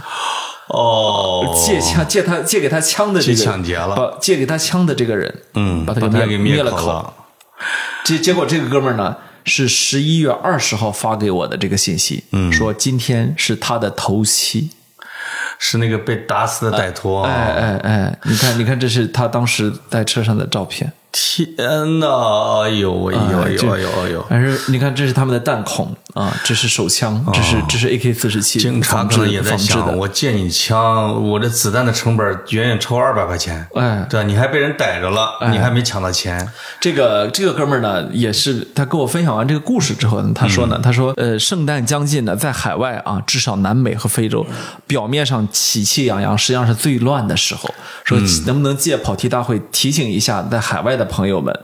[0.68, 6.86] 哦，借枪借他借给他枪的这个去抢劫了把借给他枪的这个人，嗯，把他给灭了口。
[6.88, 7.14] 了。
[8.04, 14.70] 结结果这个哥们儿呢是十一月二十号发给我的这个信息，嗯，说今天是他的头七。
[15.64, 17.30] 是那个被打死的歹徒啊！
[17.30, 20.92] 哎哎哎，你看你看，这是他当时在车上的照片。
[21.12, 22.62] 天哪！
[22.62, 24.26] 哎呦哎呦哎呦哎呦哎呦！
[24.28, 29.96] 但是你看，这是他们的弹孔啊，这是手枪，这是这是 AK 四十七，警察能也在想，的。
[29.96, 33.66] 我借你枪，我这子弹的成本远远超二百块钱。
[33.74, 34.22] 哎，对？
[34.24, 36.46] 你还被人逮着了，你还没抢到钱。
[36.80, 44.46] 这个这个哥们儿呢，也是他跟我分享完这个故事之后呢，他说呢，他说呃，圣诞将近呢，在海外啊，至少南美和非洲，
[44.86, 47.72] 表面上喜气洋洋，实际上是最乱的时候。
[48.04, 51.56] 说能不能借跑题大会提醒一下在海外的朋友们？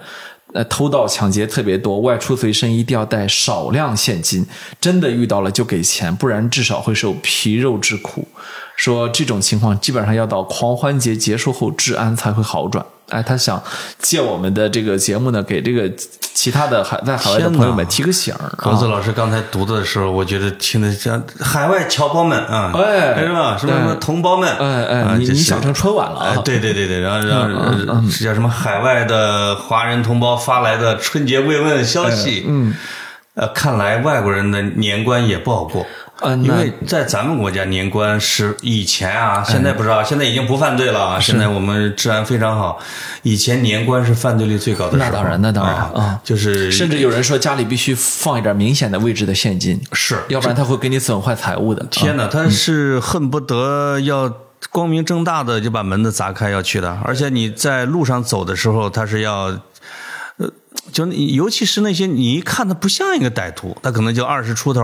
[0.58, 4.44] 那，偷盗抢劫特别多，外出随身一定要带少量现金，
[4.80, 8.26] 真的遇到了就给钱，不然至少会受皮肉之苦。
[8.74, 12.84] 说这种情况基本上要到狂欢节结束后，治安才会好转。
[13.08, 13.62] 哎，他想
[13.98, 15.90] 借我们的这个节目呢，给这个
[16.34, 18.76] 其他的海在海外的朋友们提个醒儿格啊。
[18.76, 23.56] 子老师刚才读的时候，我觉得听得像海外侨胞们啊，哎是吧？
[23.58, 28.48] 什么什么同胞们，哎哎，你你想成春晚了对对对对，然后让呃是叫什么？
[28.48, 32.74] 海外的华人同胞发来的春节慰问消息，嗯，
[33.38, 35.86] 呃，看来外国人的年关也不好过。
[36.20, 41.20] 呃，因为在咱们国家年关是以前哎啊，现在不知道，现在已经不犯罪了啊。
[41.20, 42.80] 现在我们治安非常好，
[43.22, 45.10] 以前年关是犯罪率最高的时候。
[45.10, 51.86] 那当然，那当然啊啊，就是甚至有人说家里必须放一点明显的位置的现金，是要不然他会给你损坏财物的。
[51.88, 54.28] 天哪，他是恨不得要
[54.72, 59.56] 光明正大的就把门子砸开要去的，而且你在路上走的时候，他是要。
[60.88, 64.80] 呃，就你尤其是那些你一看他不像一个歹徒，他可能就二十出头，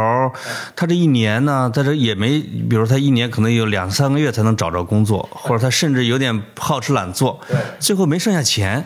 [0.76, 7.40] 他这一年呢，在这也没，比如他一年可能有两三个月才能找着工作，或者他甚至有点好吃懒做，
[7.78, 8.84] 最后没剩下钱。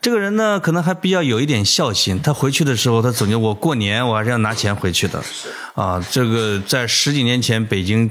[0.00, 2.20] 这个人呢，可能还比较有一点孝心。
[2.22, 5.22] 他回去的时候，他总结我过年我还是要拿钱回去的。
[5.74, 8.10] 啊，这个在十几年前北京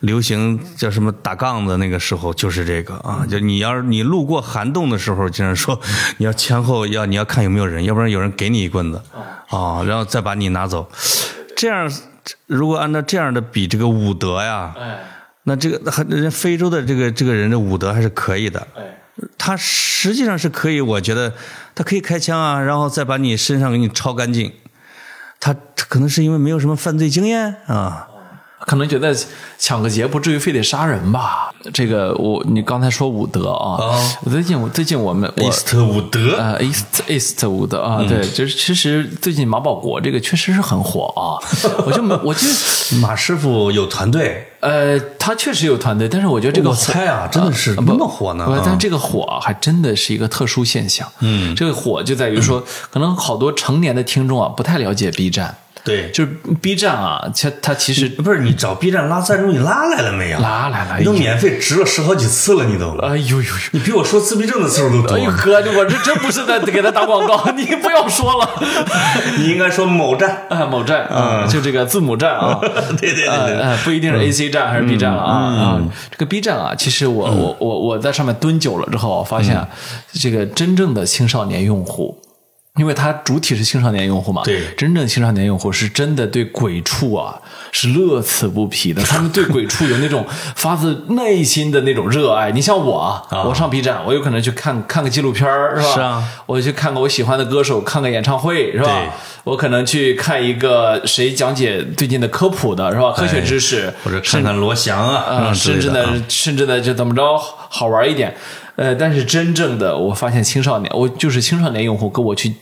[0.00, 5.80] 流行叫什么打杠子那个时候，就是这个啊，就你要是你路过涵洞的时候，经常说
[6.18, 9.02] 你要前后要你要看有没有人，要不然有人给你一棍子
[9.48, 10.88] 啊，然后再把你拿走。
[11.56, 11.90] 这样
[12.46, 14.98] 如果按照这样的比这个武德呀，哎
[15.44, 18.66] 那这个还人家非洲的这个这个人的武德还是可以的。
[18.76, 18.82] 哎，
[19.38, 21.32] 他实际上是可以，我觉得
[21.74, 24.52] 他可以开枪啊，然后再把你身上给你抄干净。
[25.40, 28.08] 他他可能是因为没有什么犯罪经验啊，
[28.68, 29.16] 可能觉得
[29.58, 31.50] 抢个劫不至于非得杀人吧？
[31.72, 34.10] 这个我你刚才说伍德啊，哦。
[34.30, 36.36] 最近我最近我们我伊斯特伍德？
[36.36, 41.40] 呃，East East 伍德啊，对，就是其实最近马保国这个确实是很火啊，
[41.86, 42.46] 我就没我就
[43.00, 48.46] 马师傅有团队，呃，他确实有团队，但是我觉得这个我猜啊，真的是呃那么火呢？
[48.62, 51.10] 但这个火啊还真的是一个特殊现象。
[51.20, 55.56] 嗯，这个火就在于说，可能好多成年的听众啊不太了解 B 站，
[55.88, 60.38] 对，就是 B 站啊，它它其实不是你找 B 站拉赞助，你拉来了没有？
[60.38, 63.48] 拉来了，你都免费植了十好几次了，你都，哎呦呦呦。
[63.72, 65.20] 你比我说自闭症的次数都多哎。
[65.20, 68.48] 呦哥，我这真不是在给他打广告， 你不要说了。
[69.38, 72.58] 你应该说某站，啊，某站啊，就这个字母站啊，
[73.00, 75.80] 对对对对，不一定是 A C 站还是 B 站了啊啊！
[76.10, 79.68] 这个 B 站啊，其实我我我我在上面蹲久了之后，发现啊
[80.12, 82.18] 这个真正的青少年用户。
[82.78, 87.38] 因为它主体是青少年用户嘛，对真正青少年用户是真的对鬼畜啊
[87.72, 90.24] 是乐此不疲的，他们对鬼畜有那种
[90.56, 92.50] 发自内心的那种热爱。
[92.52, 95.94] 你像我啊，我上 B 站，我有可能去看看个纪录片儿是吧？
[95.94, 99.08] 是啊，我去看个我喜欢的歌手，看个演唱会是吧对？
[99.44, 103.12] 我可能去看一个谁讲解最近的科普的是吧？
[103.12, 107.22] 科学知识，或者看看罗翔啊，甚至呢，甚至呢，就怎么着
[107.68, 108.34] 好玩一点。
[108.76, 112.54] 呃，但是真正的我发现青少年，我就是青少年用户跟我去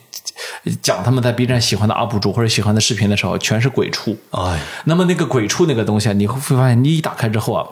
[0.83, 4.17] 讲他们在 B 站喜欢的 UP 主或者喜欢的视频的时候，全是鬼畜。
[4.31, 7.67] 哎，那么那个鬼畜那个东西啊，你会发现，你一打开之后啊，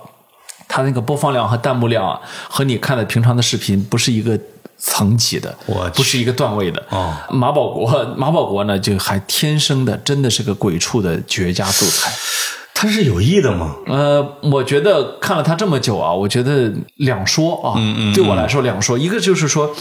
[0.68, 4.38] 它那个播放量和弹幕量啊，和你看的平常的视频不是一个
[4.78, 6.82] 层级的，我不是一个段位的。
[6.90, 12.12] 哦，马保国，马保国呢，就还天生的，真的是个鬼畜的绝佳素材。
[12.76, 13.76] 他是有意的吗？
[13.86, 17.78] 呃，我觉得看了他这么久啊，我觉得两说啊，
[18.12, 19.74] 对我来说两说，一个就是说，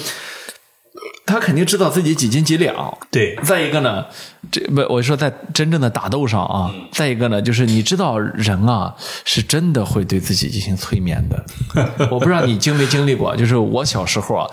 [1.25, 4.05] 他肯定知道自己几斤几两，对，再一个呢，
[4.51, 11.43] 这不我说在真正的打斗上啊，再一个呢，就是你知道人啊是真的会对自己进行催眠的。
[12.12, 14.47] 我不知道你经没经历过，就是我小时候啊，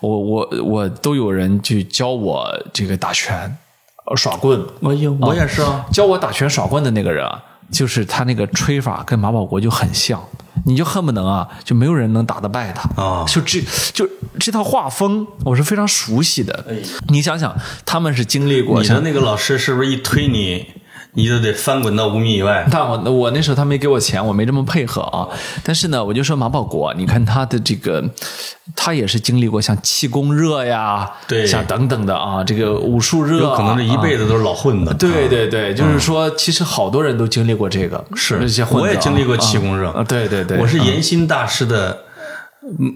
[0.00, 3.56] 我我我都有人去教我这个打拳、
[4.06, 4.60] 呃耍棍。
[4.82, 10.22] 哎呦，我也是啊，教我打拳耍棍的那个人啊，就是他那个吹法跟马保国就很像，
[10.64, 13.02] 你就恨不能啊，就没有人能打得败他。
[13.02, 13.24] 啊。
[13.26, 13.60] 就这
[13.92, 16.64] 就这套画风，我是非常熟悉的。
[17.08, 20.66] 你想想，他们是经历过像你的那个老师是不是一推你，
[21.16, 22.66] 你就得翻滚到五米以外？
[22.70, 25.26] 但我我那时候他没给我钱，我没这么配合啊。
[25.64, 28.04] 但是呢，我就说马保国，你看他的这个，
[28.76, 34.92] 他也是经历过像气功热呀，对像等等的啊，这个武术热、啊，有可能这一辈子都是老混的。
[34.92, 41.98] 对对对，就是说，其实好多人都经历过这个，是这些混子啊我也经历过气功热啊，对对对，我是严心大师的嗯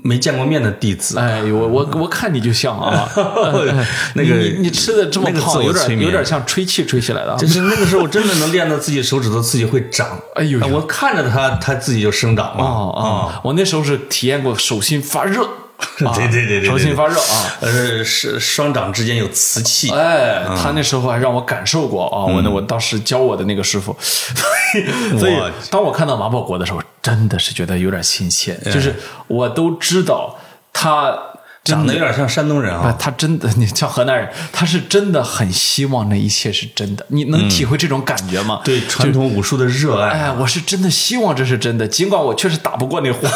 [0.02, 1.18] 没见过面的弟子。
[1.18, 7.36] 哎，我我我看你就像啊， 哎那个你你你吃的这么胖，有点有点像吹气吹起来的啊。
[7.38, 10.18] 就是那个时候，真的能练到自己手指头自己会长。
[10.34, 12.64] 哎呦呦我看着它，它自己就生长了。
[12.64, 17.56] 哦哦，我那时候是体验过手心发热，啊 对对对对对手心发热啊。
[17.60, 19.90] 呃，是双掌之间有瓷器。
[19.90, 25.36] 哎，嗯他那时候还让我感受过啊，我那我当时教我的那个师傅， 所以所以
[25.70, 28.94] 当我看到马保国的时候，真的是觉得有点亲切，就是
[29.26, 30.38] 我都知道
[30.72, 31.16] 他
[31.62, 32.96] 长得有点像山东人不啊。
[32.98, 37.04] 他真的， 你像河南人，他是真的很希望那一切是真的。
[37.08, 38.60] 你能体会这种感觉吗？
[38.64, 43.28] 对传统武术的热爱，哎，我是真的希望这是真的，尽管我确实打不过那货。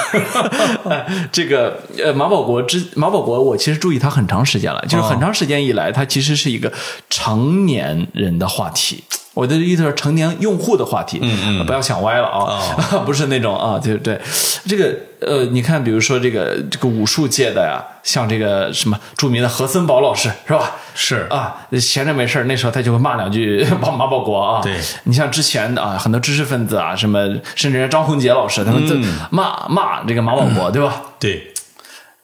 [0.90, 6.72] 哎 这个呃，马保国之马保国，我其实注意他很长时间了，就是很长时间以来，他其实是一个
[7.08, 9.04] 成年人的话题。
[9.34, 12.58] 我的意思是成年用户的话题，嗯嗯，不要想歪了啊，
[13.04, 14.20] 不是那种啊，对对，
[14.66, 20.72] 这个呃，你看，比如说这个这个武术界的呀，像这个什么著名的何森宝老师是吧？
[20.94, 21.26] 是。
[21.30, 24.60] 啊，闲着没事儿那时候他就会骂两句马马保国啊。
[24.62, 24.76] 对。
[25.04, 28.94] 你像之前的啊，很多知识分子啊，什么甚至人张宏杰老师，他们就
[29.30, 31.02] 骂、骂这个马保国，对吧？
[31.18, 31.53] 对，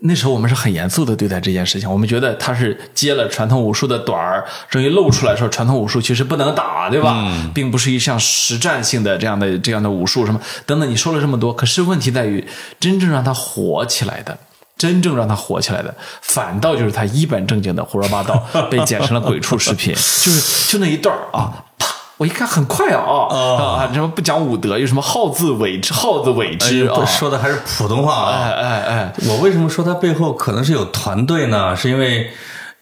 [0.02, 7.50] 那时候我们是很严肃的对待这件事情，我们觉得他是接了传统武术的短儿，终于露出来说传统武术其实不能打，对吧？
[7.54, 10.90] 并不是一项实战性的这样的这样的武术什么等等。
[10.90, 12.46] 你说了这么多，可是问题在于，
[12.78, 14.38] 真正让他火起来的。
[14.78, 18.34] 真正让他火起来的，反倒就是他一本正经的胡说八道
[18.70, 19.92] 被剪成了鬼畜视频，
[20.24, 21.94] 就是就那一段儿啊，啪！
[22.20, 23.34] 我一看很快啊啊
[23.80, 23.90] 啊！
[23.94, 26.94] 什么不讲武德，有什么好自为之，好自为之啊！
[26.94, 28.30] 不说的还是普通话啊。
[28.30, 31.74] 哎哎哎，我为什么说他背后可能是有团队呢？
[31.74, 32.30] 是因为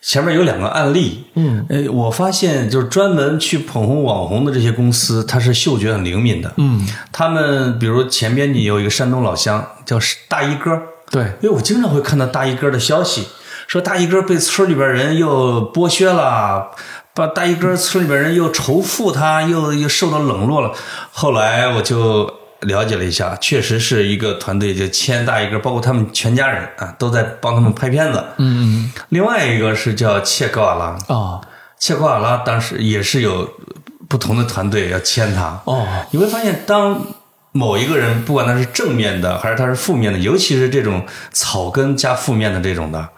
[0.02, 1.24] 前面有两个案例。
[1.34, 6.52] 嗯，呃，我发现就是专门去捧红网红的这些公司，它是嗅觉很灵敏的。
[6.56, 10.76] 嗯，他们比如前边你有一个山东老乡叫大衣哥，
[11.12, 13.28] 对，因为我经常会看到大衣哥的消息，
[13.68, 16.72] 说大衣哥被村里边人又剥削了。
[17.18, 20.72] 把大衣哥村里边人又仇富他，又又受到冷落了。
[21.10, 28.24] 后来我就了解了一下，确实是一个团队，就签大衣哥，包括他们全家人啊，都在帮他们拍片子。
[28.36, 28.92] 嗯嗯。
[29.08, 31.40] 另外一个是叫切格瓦拉啊，
[31.76, 33.52] 切格瓦拉当时也是有
[34.08, 35.60] 不同的团队要签他。
[35.64, 37.04] 哦，你会发现，当
[37.50, 43.08] 某一个人不管他是正面的还是他是负面的，尤其是这种草根加负面的这种的。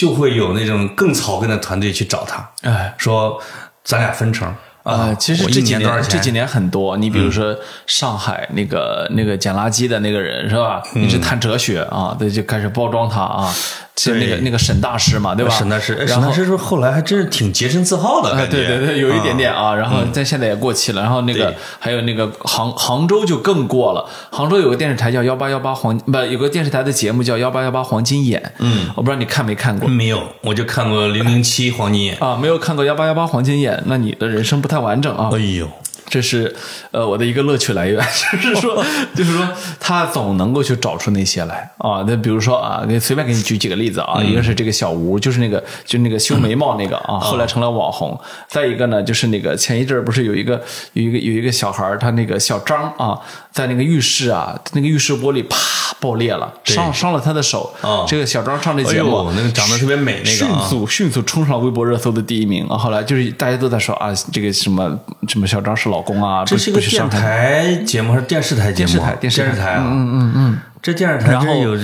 [0.00, 3.38] 就会有那种更草根的团队去找他，哎，说
[3.84, 4.48] 咱俩分成
[4.82, 5.14] 啊。
[5.16, 7.54] 其实这几年这几年很多，你比如说
[7.86, 10.82] 上海那个那个捡垃圾的那个人是吧？
[10.94, 13.54] 一直谈哲学啊，对，就开始包装他啊。
[14.02, 15.54] 是那个那个沈大师嘛，对吧？
[15.54, 19.74] 沈大师，沈大师说后来还真是挺洁身自好的，对对对，有一点点啊。
[19.74, 21.02] 然后在现在也过气了。
[21.02, 24.08] 然后那个还有那个杭杭州就更过了。
[24.30, 28.52] 杭州有个电视台叫幺八幺八黄，不，有个电视台的节目叫幺八幺八黄金眼。
[28.58, 29.86] 嗯，我不知道你看没看过？
[29.86, 35.30] 没有，我就看过零零七黄金眼啊，没有看过幺八幺八黄金眼，那你的人生不太完整啊。
[35.34, 35.68] 哎呦。
[36.10, 36.54] 这是
[36.90, 38.04] 呃我的一个乐趣来源，
[38.42, 38.84] 就是说，
[39.14, 39.48] 就是说，
[39.78, 42.04] 他总能够去找出那些来啊。
[42.06, 44.20] 那比如说啊，给随便给你举几个例子啊。
[44.22, 48.18] 一个是这个小吴，就是那个就那个 修眉毛那个啊，后来成了网红。
[48.48, 50.60] 再一个呢，就是那个前一阵儿不是有一个
[50.94, 53.16] 有一个有一个小孩儿，他那个小张啊，
[53.52, 55.56] 在那个浴室啊，那个浴室玻璃啪
[56.00, 57.72] 爆裂了，伤伤了他的手。
[58.08, 62.76] 这个小张上这节目，那个长得特别美，那个迅速迅速冲上微博热搜的第一名啊。
[62.76, 64.98] 后来就是大家都在说啊，这个什么
[65.28, 66.00] 什么小张是老。
[66.00, 68.92] 公啊，这是个电台节目还是电视台节目？
[68.92, 71.82] 电视台，电视台啊，嗯嗯嗯，这电视台真有这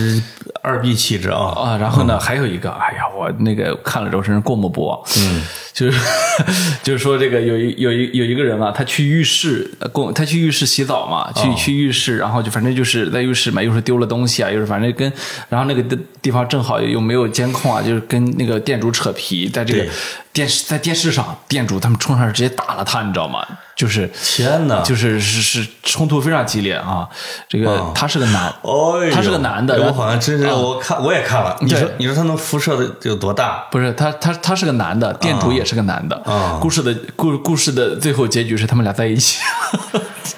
[0.62, 1.76] 二 B 气质啊啊！
[1.76, 4.99] 然后呢，还有一个，哎呀，我那个看了之后真是过目不忘。
[5.18, 5.42] 嗯，
[5.72, 6.01] 就是
[6.82, 15.12] 就是说这个有一有一有一个人啊，他去浴室共他去浴室洗澡嘛，去去浴室，然后就反正就是在浴室嘛，又是丢了东西啊，又是反正跟
[15.51, 19.86] 然后那个地地方正好又没有监控啊，就是跟那个店主扯皮，在这个
[20.37, 23.43] 电视在电视上，店主他们冲上直接打了他，你知道吗？
[23.74, 27.09] 就是天哪，就是是是冲突非常激烈啊！
[27.49, 28.55] 这个他是个男，
[29.11, 31.57] 他是个男的，我好像真是我看我也看了。
[31.62, 33.64] 你说你说他能辐射的有多大？
[33.70, 36.22] 不是他他他是个男的，店主也是个男的。
[36.61, 39.41] 故事的故故事的最后结局是他们俩在一起，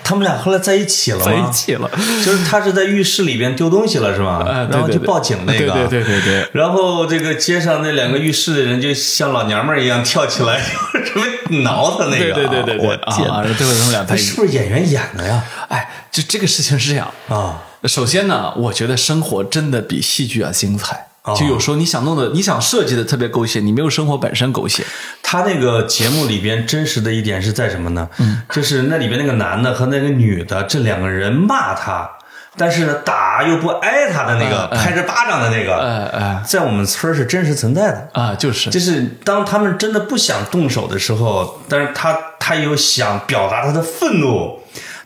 [0.09, 1.25] 他们俩后来在一起了吗？
[1.27, 1.91] 在一起了，
[2.25, 4.43] 就是他是在浴室里边丢东西了是吧？
[4.71, 6.49] 然后就报警那个，对对对对。
[6.55, 10.63] 然后这个街上那两个浴室的人就像老娘们儿一样跳起来，
[11.05, 12.33] 准备挠他那个。
[12.33, 13.29] 对对对对，我天！
[13.29, 15.45] 啊，最后他们俩在一起，是不是演员演的呀？
[15.69, 17.65] 哎，就这个事情是这样啊。
[17.85, 21.09] 首先呢，我觉得生活真的比戏剧要精彩。
[21.35, 24.85] 就有时候你想弄的，你想设计的特别狗血，你没有生活本身狗血。
[25.23, 28.09] 他那个节目里边真实的一点是在什么呢？
[28.19, 32.09] 嗯，就是那里边那个男的和那个女的这两个人骂他，
[32.57, 44.61] 但是呢打又不挨他的那个，拍着巴掌的那个，哎哎，在我们村是真实存在的啊，就是就是当他们真的不想动手的时候，但是他他又想表达他的愤怒。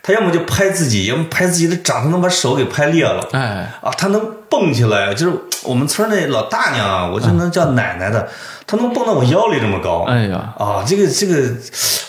[0.05, 3.25] 他要么就拍自己，要么拍自己的掌，他能把手给拍裂了。
[3.31, 4.21] 哎，啊，他能
[4.53, 8.29] 蹦起来，就是我们村那老大娘啊，我就能叫奶奶的，
[8.73, 10.03] 她他能蹦到我腰里这么高。
[10.07, 11.55] 哎呀，啊，这个这个，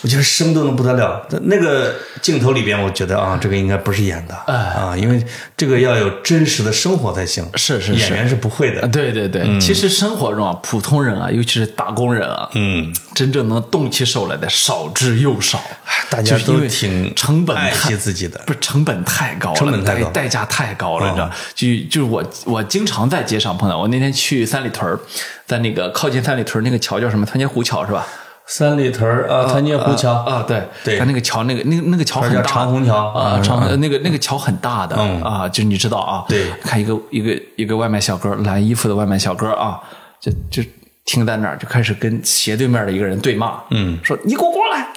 [0.01, 1.23] 我觉得生动的不得了。
[1.43, 1.93] 那个
[2.23, 5.23] 镜头里边，我觉得啊，这个应该不是演的，哎啊，因为
[5.55, 7.47] 这个要有真实的生活才行。
[7.53, 8.87] 是是是演员是不会的。
[8.87, 15.61] 对对对，其实生活中啊，普通人啊，尤其是打工人啊，嗯，真正能动起手来的少之又少。
[16.09, 18.41] 大家都挺爱成本太惜自己的。
[18.45, 21.29] 不是成本太高了，成本太高嗯代代价太高了，你知道？
[21.53, 24.99] 就就是我我经常在街上碰到，我那天去三里屯儿
[25.45, 27.25] 在那个靠近三里屯那个桥叫什么？
[27.25, 28.05] 团结湖桥是吧？
[28.47, 30.13] 三里屯啊，团结湖桥。
[30.13, 30.61] 啊，对。
[30.83, 30.99] 对。
[30.99, 34.95] 它那个桥那个那个那个桥很大，长虹桥啊，嗯长呃那个那个桥很大的。
[34.99, 35.21] 嗯。
[35.23, 36.49] 啊，就是你知道啊，对。
[36.61, 39.79] 看一个一个一个外卖小哥，蓝衣服的外卖小哥啊，
[40.19, 40.63] 就就
[41.05, 44.87] 停在那儿就开始跟斜对面的一个人对骂，嗯，说你给我过来。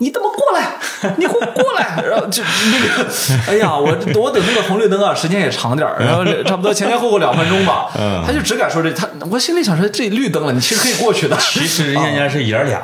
[0.00, 0.76] 你怎么过来？
[1.16, 2.02] 你给我过来！
[2.08, 3.10] 然后就那个，
[3.48, 3.86] 哎呀，我
[4.16, 7.88] 我等那个红绿灯啊，时间也长点儿然后差不多前前后后两分钟吧。
[7.96, 11.36] 嗯他就只敢说这，他我心里想说这绿灯了，你其实可以过去的。
[11.38, 12.80] 其实人家是爷儿俩，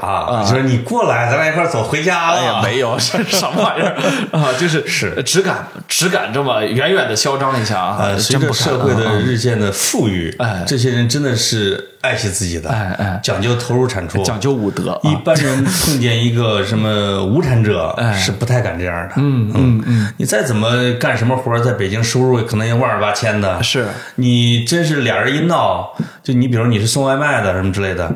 [0.48, 2.38] 就是你过来，咱俩一块儿走回家了。
[2.40, 3.96] 哎呀，没有，是什么玩意儿
[4.36, 4.52] 啊？
[4.58, 7.98] 就是是只敢只敢这么远远的嚣张一下啊！
[8.00, 13.20] 呃，随着社会的啊日渐的富裕，哎这些人真的是爱惜自己的，哎哎。
[13.22, 14.92] 讲究投入产出，讲究武德。
[14.92, 18.12] 啊，一般人碰见一个什么无产者，哎。
[18.12, 19.14] 是不太敢这样的。
[19.16, 19.82] 嗯嗯。
[19.86, 23.62] 嗯，你再怎么干什么活，在北京收入可能也万儿八千的。
[23.62, 23.86] 是。
[24.16, 28.14] 你真是俩人一闹，就你比如你是送外卖的什么之类的，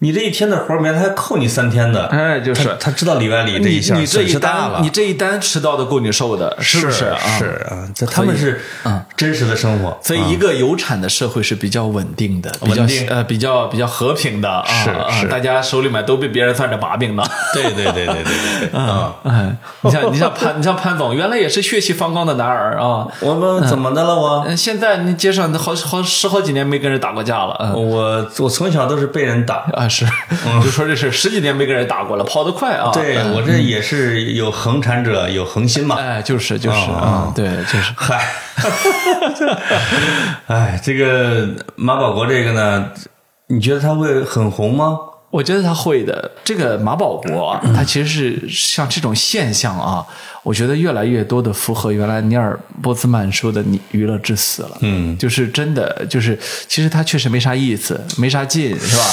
[0.00, 2.06] 你这一天的活儿没了，他还扣你三天的。
[2.06, 7.18] 哎就是他他知道里外里这你一下你这一单你这一单迟到的够你受的，是不是啊？
[7.38, 8.60] 是啊，这他们是
[9.16, 17.22] 真实的生活，所以，一个有产的社会是比较稳定的，比较稳定呃比较比较和平的啊，是啊是大家手里面都被别人攥着把柄的。
[17.52, 19.14] 对对对对对 啊！
[19.24, 24.44] 哎，你像你像潘你像潘总，原来也是血气方刚的男儿啊，我们怎么的了我？
[24.46, 27.88] 嗯现在你街上好好十好几年没跟人打过架了，嗯。
[27.88, 30.06] 我我从小都是被人打，啊，是，
[30.62, 32.90] 就说这是十几年没跟人打过了，跑得快啊。
[32.92, 35.96] 对我这也是有恒产者有恒心嘛。
[35.96, 38.24] 哎，就是就是啊啊，对，就是嗨，
[40.46, 42.90] 哎，这个马保国这个呢，
[43.46, 44.98] 你觉得他会很红吗？
[45.30, 46.30] 我觉得他会的。
[46.42, 50.06] 这个马保国他其实是像这种现象啊，
[50.48, 54.78] 我觉得越来越多的符合原来尼尔波兹曼说的“你娱乐至死”了。
[54.80, 59.04] 嗯，就是真的，就是其实它确实没啥意思，没啥劲，是吧？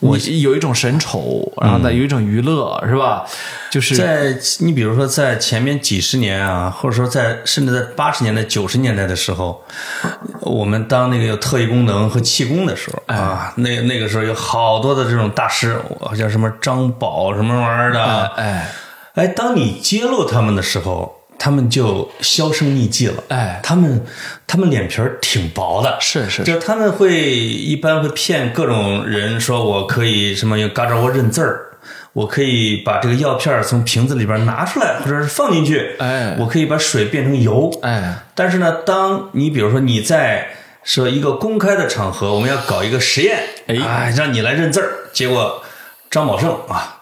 [0.00, 3.24] 你有一种神丑，然后呢，有一种娱乐，是吧？
[3.70, 9.62] 就是在你比如说在前面几十年啊，或者说在甚至在八十年代、九十年代的时候，
[10.40, 18.68] 我们当那个有特异功能和气功的时候啊，那那个时候有好多的这种大师，好像什么张宝什么玩意儿的，哎哎，
[19.28, 23.22] 当你揭露他们的时候，他们就销声匿迹了。
[23.28, 24.04] 哎他们
[24.46, 31.66] 他们脸皮儿挺薄的，是是就是他们会一般会骗各种人说，我可以什么用嘎吱窝认字儿。
[32.12, 35.94] 我可以把这个药片儿从瓶子里边拿出来，或者是放进去。
[36.00, 37.70] 哎我可以把水变成油。
[37.82, 40.48] 哎但是呢，当你比如说你在
[40.82, 45.62] 说一个公开的场合，我们要搞一个实验，哎让你来认字儿，结果
[46.10, 46.99] 张宝胜啊，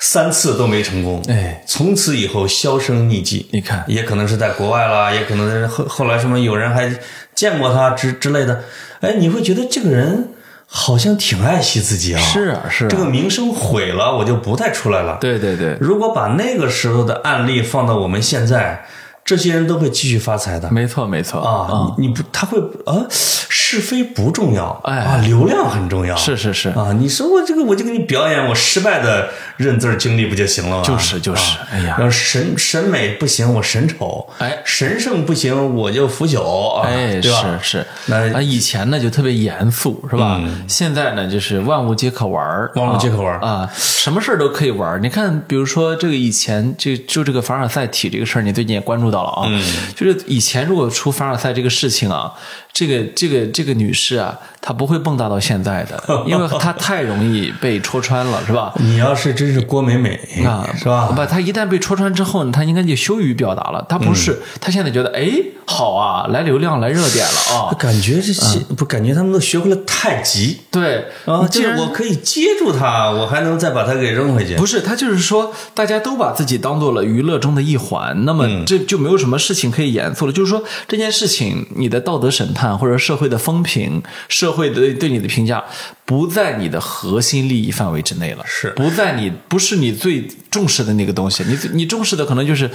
[0.00, 3.46] 三次都没成功，哎，从此以后销声匿迹。
[3.52, 3.84] 你看。
[3.86, 6.90] 也可能是在国外啦，也可能是后后来什么有人还
[7.34, 8.64] 见过他之之类的，
[9.00, 10.30] 哎，你会觉得这个人
[10.66, 12.88] 好像挺爱惜自己啊，是啊是啊。
[12.88, 15.18] 这个名声毁了，我就不再出来了。
[15.20, 18.86] 对对对，如果把那个时候的案例放到我们现在，
[19.30, 20.68] 这些人都会继续发财的。
[20.72, 30.82] 没错没错啊，你你不，他会啊，是非不重要，哎啊，流量很重要，是是是啊，你说我这个我就给你表演我失败的认字经历不就行了吗？
[30.82, 37.60] 就是就是啊哎呀要审审美不行，我审丑，哎神圣不行，我就腐朽，啊，哎，对吧？
[37.62, 40.40] 是是，那啊，以前呢就特别严肃，是吧？
[40.66, 44.98] 现在呢就是万物皆可玩儿，万物皆可玩儿啊啊，什么事儿都可以玩儿。
[44.98, 49.42] 你看，比如说这个以前就就这个凡尔赛体这个事儿，你最近也关注到了啊。
[49.46, 49.62] 嗯，
[49.94, 52.32] 就是以前如果出凡尔赛这个事情啊，
[52.72, 58.72] 这个这个这个女士啊，她不会蹦跶到现在的， 因为他太容易被戳穿了，是吧？
[58.76, 61.12] 你要是真是郭美美，啊，是吧？
[61.14, 63.84] 不，他一旦被戳穿之后呢，他应该就羞于表达了。
[63.88, 65.30] 他不是，他现在觉得，哎，
[65.66, 67.72] 好啊，来流量，来热点了啊。
[67.78, 74.56] 感觉这些不感觉他们都学会了太极对啊，既然就是我可以接住他，我还能再把他给扔回去。
[74.56, 80.32] 不是他，就是说，大家都把自己当做了娱乐中的一环，那么这就没有什么事情可以严肃了。
[80.32, 85.64] 就是说，这件事情，你的道德审判或者社会的风评、社会的对你的评价，
[86.04, 91.44] 不在你的核心利益范围之内了，是不在你不是你最重视的那个东西。
[91.44, 92.70] 你你重视的可能就是，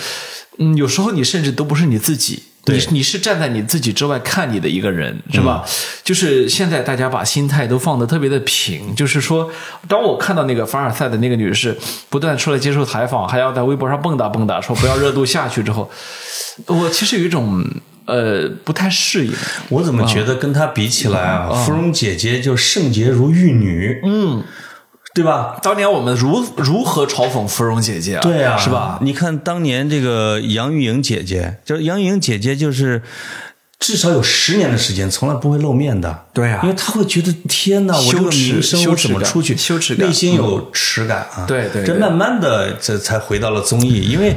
[0.58, 2.44] 嗯，有时候你甚至都不是你自己。
[2.68, 5.64] 你你是站在你自己之外看你的一个人，是吧？
[6.04, 9.52] 就是现在大家把心态都放得特别的平，就是说，
[9.88, 11.78] 当我看到那个凡尔赛的那个女士
[12.10, 15.88] 不断出来接受采访，还要在微博上蹦跶蹦跶，说不要热度下去之后，
[16.66, 17.64] 我其实有一种
[18.06, 19.34] 呃不太适应。
[19.70, 24.43] 我怎么觉得跟她比起来啊，芙蓉姐姐就圣洁如玉女，嗯，
[25.14, 25.58] 对吧？
[25.62, 28.22] 当年我们如如何嘲讽芙蓉姐姐啊？
[28.22, 28.99] 对啊，是吧？
[29.01, 33.01] 你看当年这个杨钰莹姐姐，就是杨钰莹姐姐，就是
[33.80, 36.26] 至少有十年的时间从来不会露面的。
[36.34, 39.56] 对啊因为她会觉得天哪，我这个羞耻名声我怎么出去？
[39.58, 41.45] 羞耻感内心有耻感啊。
[41.47, 44.36] 对对对这慢慢的这才回到了综艺，因为。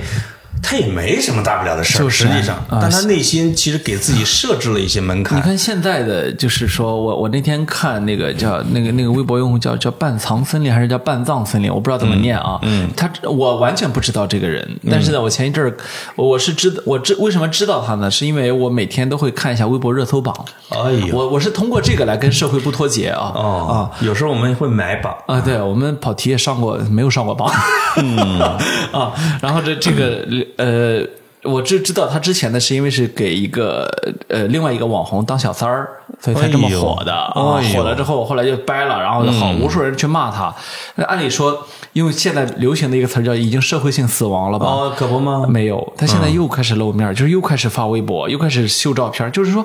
[0.62, 5.42] 她也没什么大不了的事儿，就是实际上，啊但他内心其实给自己设置了一些门槛你。
[5.42, 12.59] 看现在的，就是说我我那天看那个叫那个那个微博用户叫叫半藏森林还是叫半藏森林，我不知道怎么念啊。
[12.62, 15.76] 嗯，他我完全不知道这个人，但是呢，我前一阵儿
[16.16, 18.11] 我我是知我知为什么知道他呢？
[18.11, 23.32] 是因为我每天都会看一下微博热搜榜，哎呦，我我是通过这个来跟社会不脱节啊。
[23.34, 27.50] 哦，有时候我们会买榜，啊，对我们跑题也上过，没有上过榜。
[27.96, 28.38] 嗯
[28.92, 30.26] 啊，然后这这个
[30.57, 31.05] 呃，
[31.44, 33.88] 我知知道他之前呢，是因为是给一个
[34.28, 35.88] 呃另外一个网红当小三儿，
[36.20, 37.32] 所以才这么火的啊。
[37.57, 40.55] 哎呦火了之后，后来就掰了，然后就好无数人去骂他。
[40.96, 44.66] 那按理说，因为现在流行的一个词儿叫已经社会性死亡了吧？
[44.66, 45.46] 哦，可不吗？
[45.49, 49.64] 没有，他现在又开始露面，就是又开始发微博，又开始秀照片，就是说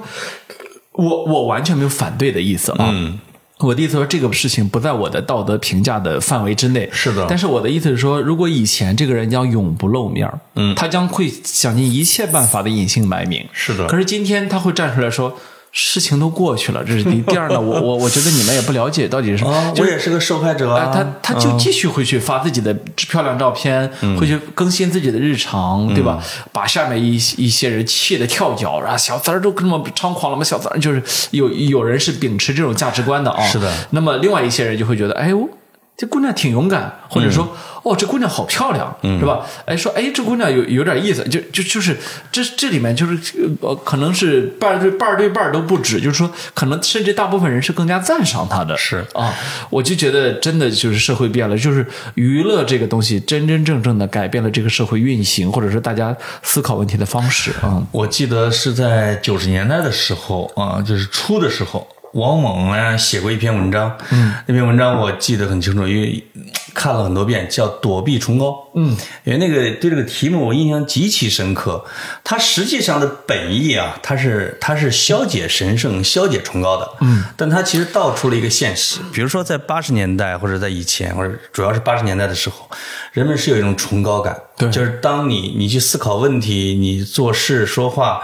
[0.91, 2.89] 我我完全没有反对的意思啊。
[2.91, 3.19] 嗯
[3.63, 6.89] 我的意思说，这个事情不在我的道德评价的范围之内。
[6.91, 13.45] 是的但是我的意思是说，如果以前这个人将永不露面，嗯，他将会想尽一切办法的隐姓埋名。
[13.51, 15.37] 是的可是今天他会站出来说，
[15.75, 17.21] 事情都过去了，这是第一。
[17.27, 20.77] 第二呢，我我我觉得你们也不了解到底是，什么我也是个受害者。
[20.93, 26.23] 他他就继续会去发自己的漂亮照片，会去更新自己的日常，对吧？
[26.51, 30.43] 把下面一一些人气得跳脚，然后小三儿都这么猖狂了吗？
[30.43, 31.01] 小三儿就是
[31.31, 33.73] 有有人是秉持这种价值观的啊，是的。
[33.89, 35.49] 那么另外一些人就会觉得，哎呦。
[35.95, 39.45] 这姑娘挺勇敢，或者说，哦，这姑娘好漂亮，是吧？
[39.65, 41.95] 哎，说，哎，这姑娘有有点意思，就就就是
[42.31, 43.17] 这这里面就是
[43.61, 49.33] 呃，可能是半对半对半都不止，就是说，可能甚至大部分人是更加赞赏她的，是啊，
[49.69, 51.85] 我就觉得真的就是社会变了，就是
[52.15, 57.81] 娱乐这个东西真真正正的改变了这个社会运行，或者是大家思考问题的方式啊。
[57.91, 66.43] 我记得是在九十年代的时候啊，就是初的时候，王猛呢写过一篇文章，嗯，那篇文章我记得很清楚，因为嗯
[66.73, 71.85] 看了很多遍，叫《躲避崇高》，嗯，因为那个对这个题目我印象极其深刻。
[72.23, 82.69] 它实际上的本意啊，它是它是消解神圣、消解崇高的，嗯，但它其实道出了一个现实，比如说在八十年代或者在以前，或者主要是八十年代的时候，
[83.11, 84.69] 人们是有一种崇高感，对。
[84.71, 88.21] 就是当你你去思考问题，你做事说话。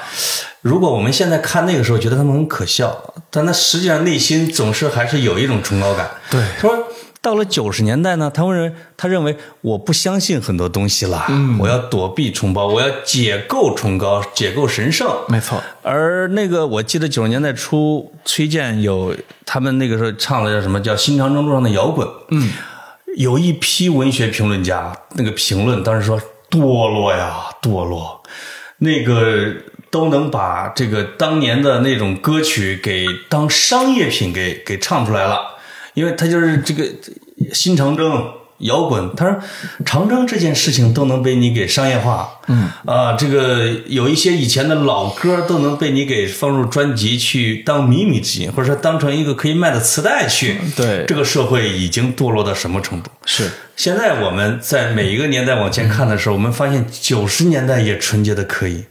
[0.61, 6.09] 如果我们现在看那个时候，觉得他们很可笑，但他实际上内心总是还是有一种崇高感。
[6.29, 6.41] 对。
[6.59, 6.87] 他说
[7.21, 11.25] 到了九十年代呢，他会认为他认为我不相信很多东西了，
[11.59, 15.07] 我要躲避崇高，我要解构崇高，解构神圣。
[15.27, 19.13] 没错，而那个我记得九十年代初，崔健有
[19.45, 22.51] 他们那个时候唱的叫什么叫《新长征路上的摇滚》，嗯，
[23.17, 26.17] 有一批文学评论家那个评论当时说
[26.49, 28.23] 堕落呀堕落，
[28.77, 29.53] 那个
[29.89, 35.57] 都能把这个当年的那种歌曲给当商业品给给唱出来了，
[35.93, 36.85] 因为他就是这个
[37.53, 38.31] 新长征。
[38.59, 39.39] 摇滚，他说
[39.85, 50.57] 长征这件事情都能被你给商业化，嗯啊，这个有一些以前的老歌都能被你给放入专辑去当靡靡之音，或者说当成一个可以卖的磁带去。
[50.75, 53.09] 对这个社会已经堕落到什么程度？
[53.25, 58.83] 是现在我们在每一个年代往前看的时候，我们发现九十年代也纯洁的可以，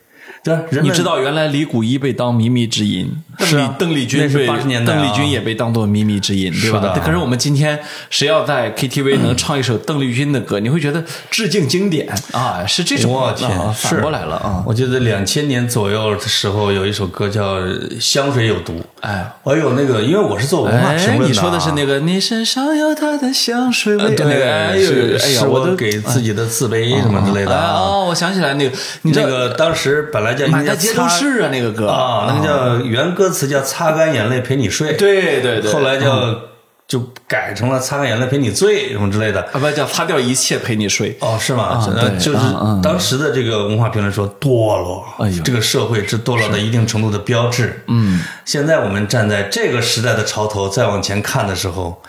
[0.43, 0.63] 对吧？
[0.71, 7.01] 人们你知道原来李谷一被当靡靡之音，邓丽是啊邓丽君是被80年代啊邓丽君也被当做靡靡之音，对吧？
[7.05, 7.79] 可是我们今天
[8.11, 14.63] 谁要在 KTV 能唱一首邓丽君的歌，你会觉得致敬经典啊，是这种我天啊，反过来了啊！
[14.67, 17.57] 我记得两千年左右的时候，有一首歌叫
[18.01, 18.73] 《香水有毒》。
[19.01, 19.33] 哎。
[19.45, 27.67] 哎呦，那个，因为我是做文化评哎，论的啊，你说的是那个，你身上有他的香水味，对，那个哎呦，是哎呀，是我都给自己的自卑什么之类的啊。
[27.67, 36.35] 哎哦，我想起来那个，你知道那个当时本来叫满大街都擦是啊，那个歌啊，那个叫原歌词叫“擦干眼泪陪你睡”，对对对，后来叫
[36.87, 39.43] 就改成了“擦干眼泪陪你醉”什么之类的。
[39.53, 41.85] 啊不叫擦掉一切陪你睡，哦，是吗？
[41.95, 42.39] 呃就是
[42.83, 47.85] 当时的这个文化评论说堕落，哎呦这个社会是堕落的一定程度的标志。
[47.89, 52.01] 嗯，现在我们站在这个时代的潮头再往前看的时候，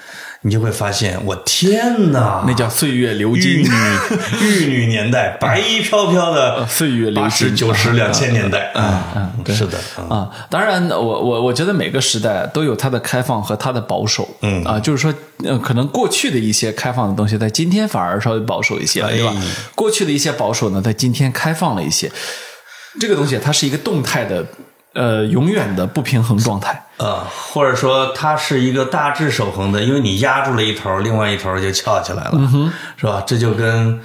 [0.41, 3.69] 你就会发现，我天哪，那叫岁月流玉金女，
[4.41, 8.71] 玉女年代，白衣飘飘的岁月流八十金九十两千年代。
[8.73, 10.09] 啊，是的，嗯。
[10.09, 14.63] 啊，当然，我我我觉得每个时代都有它的开放和它的保守，嗯。
[14.63, 15.13] 啊，就是说，
[15.43, 19.33] 呃，可能过去的一些开放的东西，在今天反而稍微保守一些了，对吧？
[19.35, 19.41] 哎？
[19.75, 22.09] 过去的一些保守呢，在今天开放了一些，
[22.97, 24.45] 这个东西它是一个动态的，
[24.93, 26.83] 呃，永远的不平衡状态。
[26.97, 32.31] 呃，或者说它是一个大致守恒的，因为你压住了一头，另外一头就翘起来了，
[32.97, 33.23] 是吧？
[33.25, 33.95] 这就跟《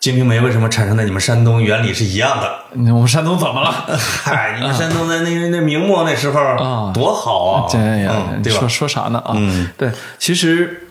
[0.00, 2.50] 金瓶梅》为什么产生在你们山东原理是一样的。
[2.74, 3.70] 嗯我们山东怎么了？
[4.24, 8.68] 嗨，你们山东在那个那明末那时候啊多好啊，这呀，嗯对吧说？
[8.68, 9.36] 说啥呢啊？
[9.78, 10.88] 对，其实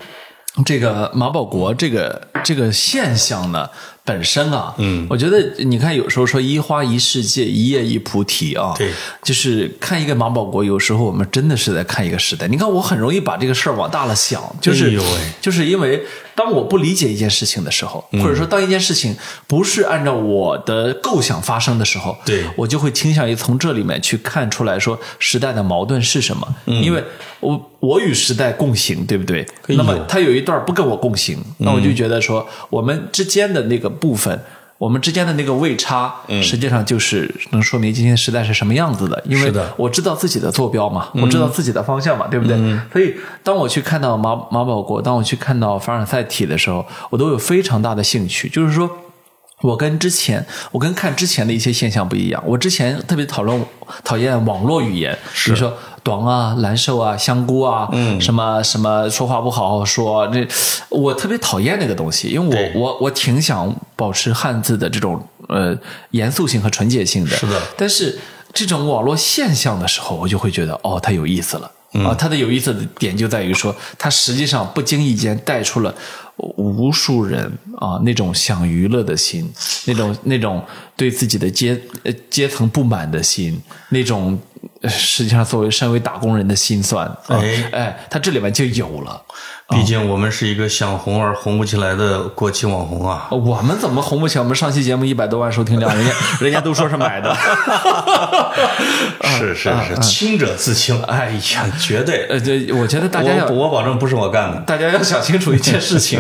[0.64, 3.70] 这个马保国这个这个现象呢，
[4.12, 8.92] 本身啊，嗯，我觉得你看，有时候说一花一世界，一叶一菩提啊，对，
[9.24, 12.46] 就是看一个马保国，有时候我们真的是在看一个时代。
[12.50, 16.04] 你看，我很容易把这个事儿往大了想，就是、哎就是因为
[16.36, 18.22] 当我不理解一件事情的时候，嗯。
[18.22, 19.16] 或者说当一件事情
[19.48, 22.44] 不是按照我的构想发生的时候，对。
[22.58, 26.56] 我就会倾向于从这里面去看出来说时代的矛盾是什么。
[26.66, 27.02] 因为
[27.40, 29.46] 我我与时代共行，对不对？
[29.68, 34.38] 那么他有一段不跟我共行，那我就觉得说我们之间的那个部分。
[34.78, 39.24] 我们之间的那个位差，实际上就是能说明今天时代是什么样子的。
[39.28, 42.58] 因为我知道自己的坐标嘛，我知道自己的方向嘛，对不对？
[42.92, 48.50] 所以当我去看到马马保国，当我去看到凡尔赛体的时候，我都有非常大的兴趣。
[48.50, 48.90] 就是说，
[49.62, 52.44] 我跟之前，我跟看之前的一些现象不一样。
[52.46, 53.64] 我之前特别讨论
[54.04, 60.48] 讨厌网络语言，比如说短啊、难受啊、香菇啊，嗯，什么什么说话不好好说，这
[60.90, 65.78] 我特别讨厌那个东西，因为我我我挺想保持汉字的这种呃
[66.12, 67.32] 严肃性和纯洁性的。
[67.36, 68.20] 是的但是
[68.54, 71.72] 这种网络现象的时候，我就会觉得哦，它有意思了。
[71.94, 75.94] 啊，它的有意思的点就在于说，它实际上不经意间带出了
[76.38, 77.46] 无数人
[77.78, 79.52] 啊那种想娱乐的心，
[79.86, 80.64] 那种那种
[80.96, 84.40] 对自己的阶呃阶层不满的心，那种
[84.90, 87.06] 实际上作为身为打工人的心酸。
[87.06, 89.22] 啊哎哎，他这里面就有了。
[89.70, 93.30] 毕竟我们是一个想红而红不起来的过气网红啊。
[93.32, 94.44] 我们怎么红不起来？
[94.44, 96.12] 我们上期节目一百多万收听量，人家
[96.42, 97.34] 人家都说是买的。
[99.24, 101.02] 是 是是，清者自清。
[101.04, 102.26] 哎呀， 绝对。
[102.28, 104.60] 呃，这我觉得大家要我我保证不是我干的。
[104.68, 106.20] 大家要想清楚一件事情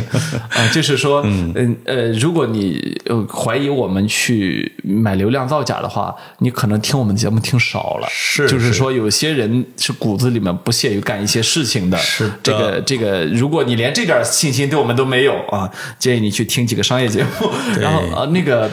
[0.50, 8.08] 啊、就是说，嗯呃，如果你呃怀疑我们去买流量造假的话，你可能听我们节目听少了。
[8.10, 11.98] 是就是说，有些人是骨子里面不屑于干一些事情的。
[11.98, 17.50] 是的这个这个，如果你连这点信心对我们都没有啊，建议你去听几个商业节目。
[17.80, 18.70] 然后啊，那个。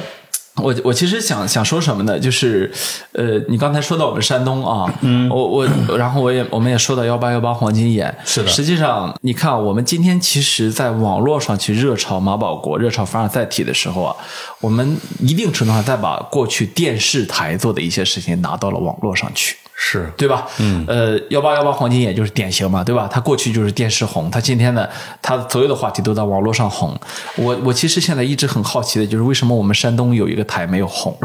[0.61, 2.18] 我我其实想想说什么呢？
[2.18, 2.68] 就是，
[3.12, 14.16] 呃，你刚才说到我们山东啊，嗯，我我然后我也我们也说到幺八幺八黄金眼，是的实际上，你看，我们今天其实，在网络上去热炒马保国、热炒凡尔赛体的时候啊，
[14.61, 19.55] 我们一定程度上再把过去电视台做的一些事情拿到了网络上去。
[19.81, 20.45] 是对吧？
[20.59, 23.09] 嗯，呃，幺八幺八黄金眼就是典型嘛，对吧？
[23.09, 24.89] 他过去就是电视红，他今天呢，
[25.22, 26.99] 他所有的话题都在网络上红。
[27.37, 31.16] 我我其实现在一直很好奇的就是，为什么我们山东有一个台没有红？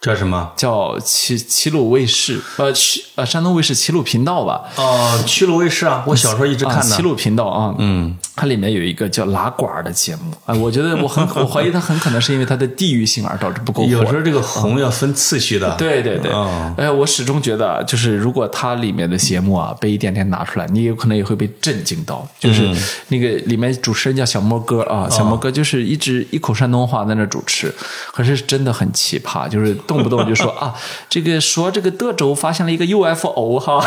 [0.00, 0.50] 叫什么？
[0.56, 4.62] 叫齐齐鲁卫视，呃，齐呃山东卫视齐鲁频道吧。
[4.76, 6.96] 哦，齐鲁卫视啊，我小时候一直看啊，的。
[6.96, 13.88] 齐鲁频道啊，嗯，它里面有一个叫拉管儿的节目啊，我觉得我很 我怀疑它很可能是因为它的地域性而导致不够火。
[13.88, 15.76] 有时候这个红要分次序的。
[15.76, 22.26] 对对对，哦哎，我始终觉得啊，就是如果它里面的节目啊被一点点拿出来，你有可能也会被震惊到。
[22.38, 22.76] 就是嗯
[23.08, 27.70] 那个里面主持人叫小莫哥啊，小莫哥就是一直一口山东话在那主持，
[28.14, 30.72] 可是真的很奇葩，就是动不动就说啊，
[31.08, 33.84] 这个说这个德州发现了一个 UFO 哈，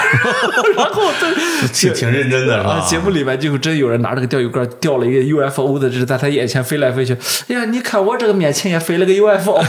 [0.76, 1.34] 然后这
[1.72, 7.14] 挺挺认真的是吧啊，节目里面就真有人拿着个钓鱼竿钓了一个 UFO 的，就是在他眼前飞来飞去。
[7.48, 9.64] 哎呀，你看我这个面前也飞了个 UFO，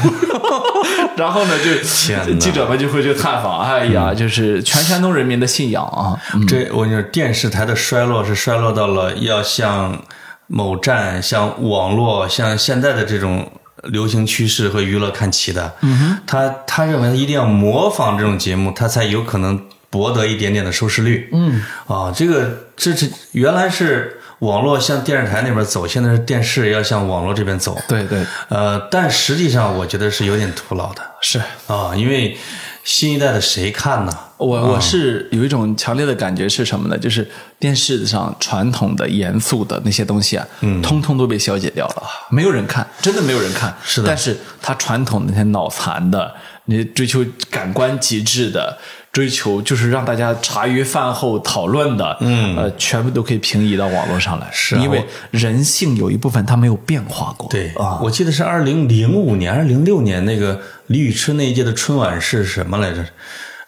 [1.16, 3.60] 然后呢，就记者们就会去探访。
[3.60, 6.18] 哎呀，就是全山东人民的信仰啊！
[6.48, 10.02] 这我跟你说，电视台的衰落是衰落到了要像
[10.48, 13.50] 某站、像网络、像现在的这种
[13.86, 15.74] 流行趋势和娱乐看齐的。
[15.80, 19.60] 嗯哼，他他认为他一定要模仿这种节目，他才有可能
[19.90, 21.28] 博得一点点的收视率。
[21.32, 27.80] 嗯，啊，这个这是原来是网络向电视台那边走，现在是电视要向网络这边走。
[27.88, 32.36] 对对，呃，但实际上我觉得是有点徒劳的是啊，因为
[32.84, 34.12] 新一代的谁看呢？
[34.36, 36.98] 我我是有一种强烈的感觉是什么呢？
[36.98, 37.26] 就是
[37.58, 43.74] 电视上传统的、严肃的那些东西啊，嗯，通通都被消解掉了，没有人看，真的没有人看。
[43.82, 46.34] 是的但是它传统的那些脑残的，
[46.66, 48.78] 那些追求感官极致的。
[49.14, 54.50] 追求，就是让大家茶余饭后讨论的，嗯，呃，全部都可以平移到网络上来。
[54.52, 57.48] 是啊因为人性有一部分它没有变化过。
[57.48, 63.04] 对啊，我记得是二零零五年还是零六年，那个李宇春那一届的春晚是什么来着？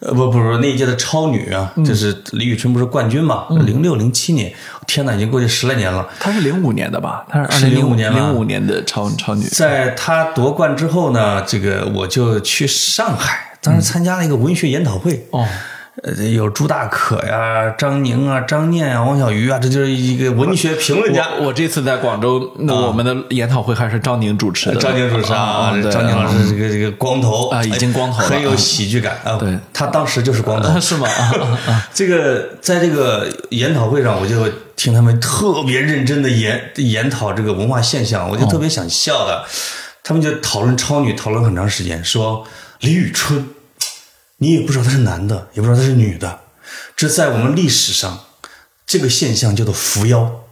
[0.00, 3.46] 呃，不不不，那一届的超女啊，嗯就是李宇春不是冠军嘛？
[3.64, 4.52] 零六零七年，
[4.86, 6.06] 天哪，已经过去十来年了。
[6.20, 7.24] 她是零五年的吧？
[7.30, 9.42] 她是零05年吧零五年的超超女。
[9.46, 15.26] 在她夺冠之后呢，这个我就去上海，当时参加了一个文学研讨会。
[15.30, 15.46] 哦，
[16.02, 21.26] 呃，有朱大可呀、张宁啊、张念啊、王小鱼啊，这就是一个文学评论家。
[21.40, 24.76] 我我这次在广州，那我们的研讨会还是张宁主持的。
[24.76, 29.36] 张宁主持啊，啊，张宁老师这个这个光头啊已经光头了很有喜剧感啊。
[29.36, 31.08] 对，他当时就是光头啊， 是吗？
[31.10, 31.32] 啊
[31.66, 31.88] 啊啊！
[31.94, 34.46] 这个在这个研讨会上，我就
[34.76, 39.44] 听他们特别认真的研研讨这个文化现象，我就特别想笑的。
[40.04, 42.46] 他们就讨论超女，讨论很长时间，说
[42.80, 43.44] 李宇春，
[44.38, 46.40] 你也不知道他是男的，也不知道他是女的，
[46.94, 48.20] 这在我们历史上
[48.86, 50.42] 这个现象叫做扶妖。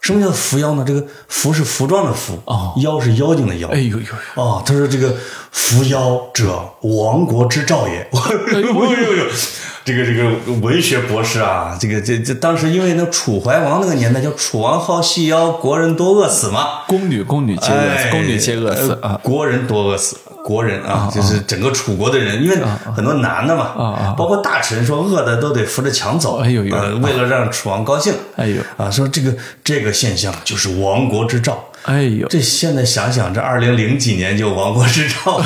[0.00, 0.84] 什么叫扶妖呢？
[0.84, 3.68] 这个服是服装的服，哦妖是妖精的妖。
[3.68, 4.18] 哎呦呦啊！
[4.34, 5.16] 哦，他说这个
[5.52, 8.00] 扶妖者，亡国之兆也。
[8.52, 9.26] 哎呦呦呦！
[9.84, 16.82] 这个这个文学博士啊，这个这这当时因为那楚怀王那个年代叫楚王好细腰，国人多饿死嘛。
[16.86, 19.20] 宫女宫女皆饿哎死，宫女皆饿死呃啊！
[19.22, 22.56] 国人多饿死，国人啊，就是整个楚国的人，因为
[22.94, 31.64] 很多男的嘛，啊包括大臣说饿的都得扶着墙走，哎呦为了让楚王高兴，哎呦啊，说这个这个现象就是亡国之兆。
[31.84, 35.42] 哎呦，这现在想想，这二零零几年就亡国之兆，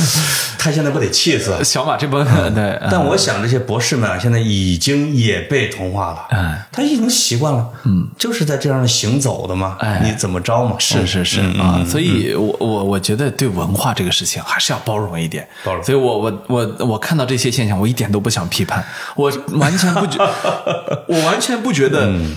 [0.58, 1.62] 他现在不得气死？
[1.64, 2.24] 小马这帮
[2.54, 6.66] 对，啊但我想这些博士们啊，现在已经也被同化了，哎。
[6.72, 10.00] 他已经习惯了，嗯，就是在这样行走的嘛，哎。
[10.04, 10.76] 你怎么着嘛？
[10.78, 15.82] 是是是嗯啊，所以我我我觉得对文化这个事情还是要包容一点，包容。
[15.82, 18.84] 所以我我我我看到这些现象，我一点都不想批判，
[19.16, 20.18] 我完全不觉，
[21.08, 22.36] 我完全不觉得嗯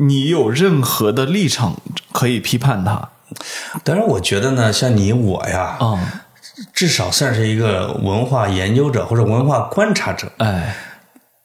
[0.00, 1.76] 你有任何的立场
[2.12, 3.10] 可以批判他？
[3.84, 6.24] 当然，我觉得呢，像你我呀，啊，
[6.72, 10.74] 至少算是一个文化研究者或者文化观察者，哎，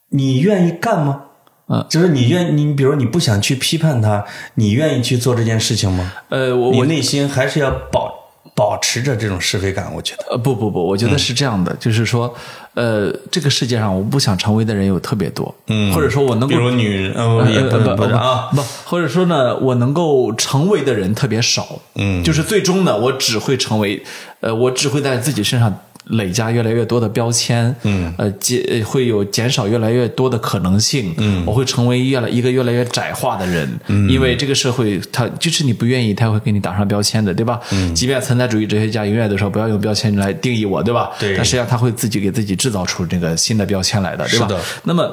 [0.09, 1.21] 你愿意干吗？
[1.67, 6.13] 嗯，就是你愿你，比如你不想去批判他，你愿意去做这件事情吗？
[6.29, 8.14] 呃，我我内心还是要保
[8.53, 10.25] 保持着这种是非感，我觉得。
[10.31, 12.33] 呃不不不，我觉得是这样的，就是说，
[12.73, 15.93] 呃，这个世界上我不想成为的人有特别多，嗯。
[15.93, 22.23] 或者说我能够比如女人，呃，也不能不啊，不，或者说呢，我能够成为的人特别少，嗯。
[22.23, 24.03] 就是最终呢，我只会成为，
[24.41, 37.59] 呃，我只会在自己身上累加越来越多的标签，嗯，呃，减呃会有减少越来越多的可能性，嗯，我会成为越来一个越来越窄化的人，嗯，因为这个社会它就是你不愿意，它会给你打上标签的，对吧？
[37.71, 41.09] 嗯，即便存在主义哲学家永远都说不要用标签来定义我，对吧？
[41.19, 44.47] 对但实际上他会自己给自己制造出这个新的标签来的，对吧？
[44.47, 45.11] 是的那么，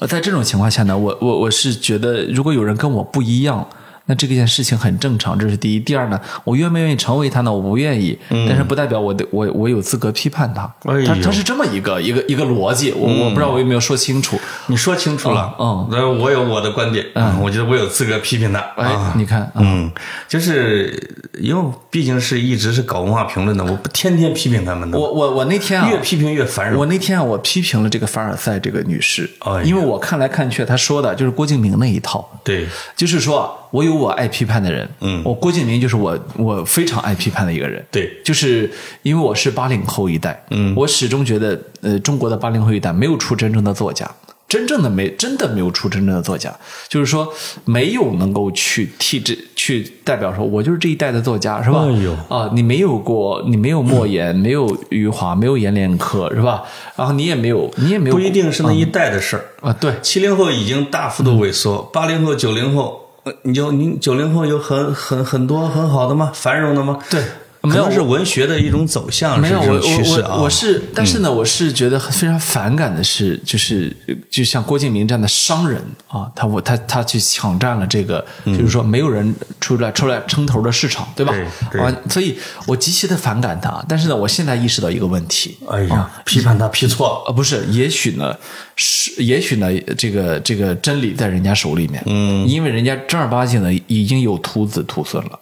[0.00, 3.68] 呃在这种情况下呢，我我我是觉得，如果有人跟我不一样，
[4.06, 5.80] 那这个件事情很正常，这是第一。
[5.80, 7.52] 第二呢，我愿不愿意成为他呢？
[7.52, 10.62] 我不愿意，但是不代表我的我我有资格批判他。
[10.84, 14.38] 哎他他是这么一个一个一个逻辑，我我不知道我有没有说清楚。
[14.66, 19.90] 你说清楚了，嗯那我有我的观点，嗯，我觉得我有资格批评他，哎啊，你看，啊嗯，
[20.28, 26.78] 就是因为毕竟是一直是搞文化评论的，我不天天批评他们的，我我我那天啊，越批评越烦人。
[26.78, 32.28] 我那天啊，我批评了这个凡尔赛这个女士，哎因为我看来看去，她说的就是郭敬明那一套。
[32.42, 38.10] 对，就是说啊，我有我爱批判的人，嗯，我郭敬明就是我我非常爱批判的一个人，对。
[38.24, 38.70] 就是
[39.02, 44.10] 因为我是八零后一代，嗯，我始终觉得，呃，中国的八零后一代没有出真正的作家。
[44.46, 46.54] 真正的没真的没有出真正的作家，
[46.86, 47.26] 就是说
[47.64, 51.80] 没有能够去替这去代表说，我就是这一代的作家，是吧？
[51.80, 52.12] 哎呦。
[52.28, 56.62] 啊，你没有过，你没有莫言，没有余华，没有阎连科，是吧？
[56.94, 59.44] 然后你也没有，你也没有不一定是那一代的事儿。
[59.60, 63.03] 啊，对，七零后已经大幅度萎缩，八零后、九零后，呃
[63.42, 66.30] 你就你九零后有很很很多很好的吗？
[66.34, 66.98] 繁荣的吗？
[67.10, 67.22] 对
[67.64, 69.74] 没有能是文学的一种走向，没有，我。
[69.74, 73.94] 我我我是，但是呢，我是觉得非常反感的是，就是
[74.30, 81.34] 就像郭敬明这样的商人啊，他我他他去抢占了这个，就是说没有人出来出来撑头的市场，对吧？
[81.80, 82.36] 啊，所以
[82.66, 83.84] 我极其的反感他。
[83.88, 87.30] 但是呢，我现在意识到一个问题，哎呀，批判他批错了。
[87.30, 88.36] 啊，不是，也许呢，
[88.76, 95.38] 是也许呢，这个这个真理在人家手里面，嗯，因为人家正儿八经的已经有徒子徒孙了，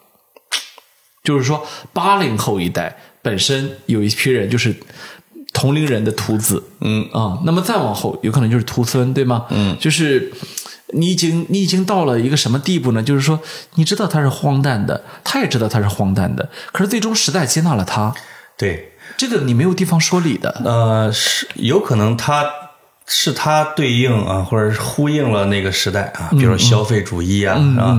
[1.22, 4.74] 就是说八零后一代本身有一批人就是
[5.52, 9.46] 同龄人的徒子，嗯啊，那么再往后有可能就是徒孙，对吗？
[9.50, 10.32] 嗯，就是。
[10.94, 13.02] 你已经你已经到了一个什么地步呢？
[13.02, 13.40] 就是说，
[13.76, 18.14] 你知道他是荒诞的，他也知道他是荒诞的，可是最终时代接纳了他，
[18.58, 20.60] 对，这个你没有地方说理的。
[20.62, 22.44] 呃，是有可能他
[23.14, 27.96] 是它对应啊，或者是呼应了那个时代啊，比如说消费主义啊，是吧？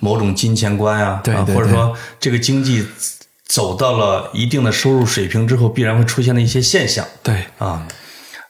[0.00, 1.54] 某种金钱观啊，对对。
[1.54, 2.84] 或者说这个经济
[3.46, 7.06] 走到了一定的收入水平之后，必然会出现的一些现象。
[7.22, 7.86] 对，啊，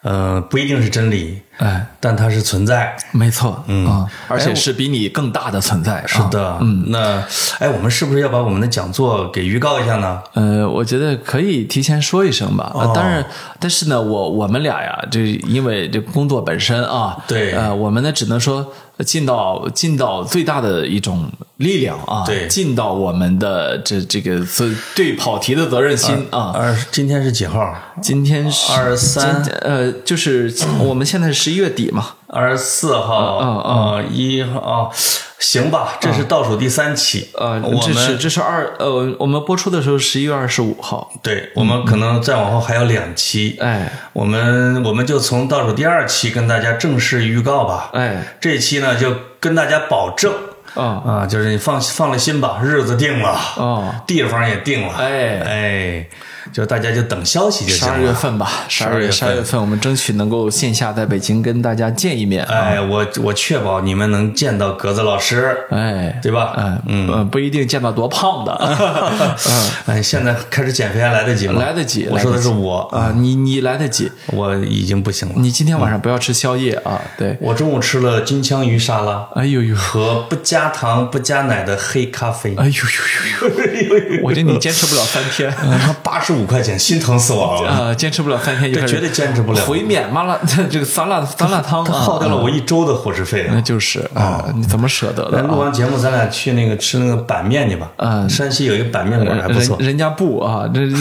[0.02, 2.96] 呃，不一定是真理，哎，但它是存在。
[3.12, 6.02] 没错，嗯啊，而且是比你更大的存在。
[6.06, 7.22] 是是的，嗯，那
[7.59, 10.22] 哎，我们是不是要把我们的讲座给预告一下呢？
[10.34, 12.72] 呃，我觉得可以提前说一声吧。
[12.74, 13.24] 呃当然，
[13.61, 18.72] 但是呢，我我们俩呀，这因为这工作本身啊，对呃，我们呢只能说
[19.04, 26.52] 尽到尽到最大的一种力量啊，对尽到我们的这这个责对跑题的责任心啊。
[26.54, 27.74] 二，今天是几号？
[28.00, 34.90] 今天是二十三呃，就是我们现在是十一月底嘛，二十四号，嗯呃，一号，哦
[35.38, 43.90] 行吧，这是倒数第三期，呃，我这是们这是二呃，我们播出的时候十一月二十五号，对，我们可能再往后还有两期，哎。
[44.12, 48.36] 我们我们就从倒数第二期跟大家正式预告吧，哎。
[48.38, 50.30] 这期呢就跟大家保证
[50.74, 50.84] 啊。
[51.07, 55.40] 啊，就是你放放了心吧，日子定了，哦，地方也定了，哎。
[55.40, 56.09] 哎，
[56.53, 57.94] 就大家就等消息就行了。
[57.94, 59.61] 二月份吧，十二月十二月份。
[59.61, 62.44] 我们争取能够线下在北京跟大家见一面。
[62.44, 66.55] 啊，哎，我我确保你们能见到格子老师，哎，对吧？
[66.57, 71.61] 哎嗯，不一定见到多胖的，嗯， 哎，现在开始减肥还来得及吗？
[71.62, 75.34] 来得及，我说的是我，啊，你你来得及，我已经不行了。
[75.36, 83.67] 你今天晚上不要吃宵夜啊，对，我中午吃了金枪鱼沙拉哎呦呦，和不加糖不加奶的黑咖啡，哎呦呦呦呦，
[84.22, 85.52] 我觉得你坚持不了三天。
[86.02, 87.68] 八十五块钱，心疼死我了。
[87.68, 90.38] 啊，坚持不了三天这绝对坚持不了回免麻辣
[90.70, 93.46] 这个酸辣酸辣汤啊，耗掉了我一周的伙食费。
[93.50, 97.90] 那就是啊，你怎么舍得的录完节目，咱俩去那个吃那个板面去吧。
[97.96, 100.96] 嗯山西有一个板面馆还不错，人人家不啊，这这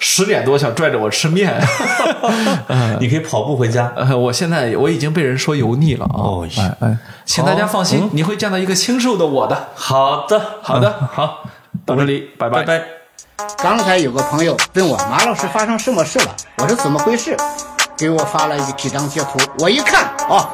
[0.00, 1.54] 十点多想拽着我吃面，
[3.00, 3.92] 你可以跑步回家。
[3.96, 6.14] 呃，我现在我已经被人说油腻了啊！
[6.14, 9.68] 哦哎哎，请大家放心，你会见到一个清瘦的我的。
[9.74, 11.44] 好的，好的嗯好，
[11.88, 12.62] 到这里，拜拜。
[12.64, 12.82] 拜。
[13.62, 17.34] 刚才有个朋友问我马老师发生什么事了，我说怎么回事？
[17.96, 20.50] 给我发了一几张截图，我一看，哦，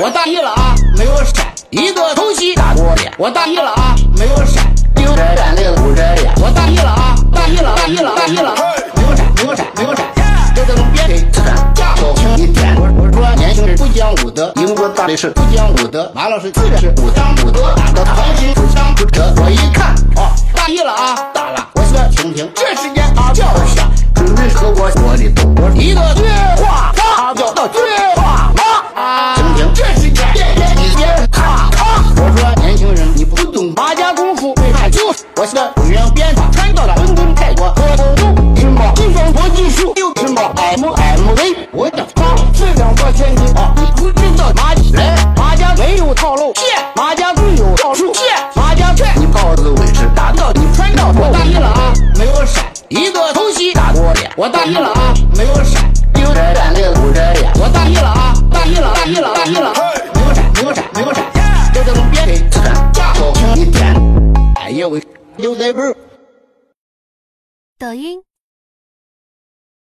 [0.00, 4.64] 我大意了啊，没有闪，一个偷袭打我脸，我大意了啊，没有闪，
[4.96, 8.54] 流着眼泪捂着眼，我大意了啊，大意了，大意了，大意了，
[8.96, 10.04] 没有闪，没有闪，没有闪，
[10.52, 11.75] 这个别给吃饭，架高
[12.14, 12.76] 轻一点。
[12.76, 19.32] 我我说年轻人不讲武德，英国大力士不讲武德，马老师自然是武当武德，打得横行不枪不折。
[19.42, 26.28] 我一看，哦，大意了啊，大了，我说听听，这时间啊叫响，准备和我我的赌，我一个对
[26.62, 27.80] 话他叫到对
[28.16, 28.52] 话
[28.94, 36.34] 妈，听听，这时间别别你别咔咔，我说年轻人你不懂马家功夫，为啥就是我说永远变
[43.16, 46.62] 这两个天津啊，你不知道麻来马家没有套路，谢
[46.94, 48.20] 马家更有套路，谢
[48.54, 59.72] 马家劝你豹子尾是打到你穿到我大意了啊，没有闪，一个偷袭打我脸，我大意了啊，没有闪，流着眼泪捂着眼，我大意了啊，大意了，大意了，大意了，
[60.14, 61.24] 没有闪，没有闪，没有闪，
[61.72, 63.94] 这个别给吃饭，架高轻一点，
[64.60, 65.02] 哎呦喂，
[65.38, 65.96] 有在味儿。
[67.78, 68.20] 抖音、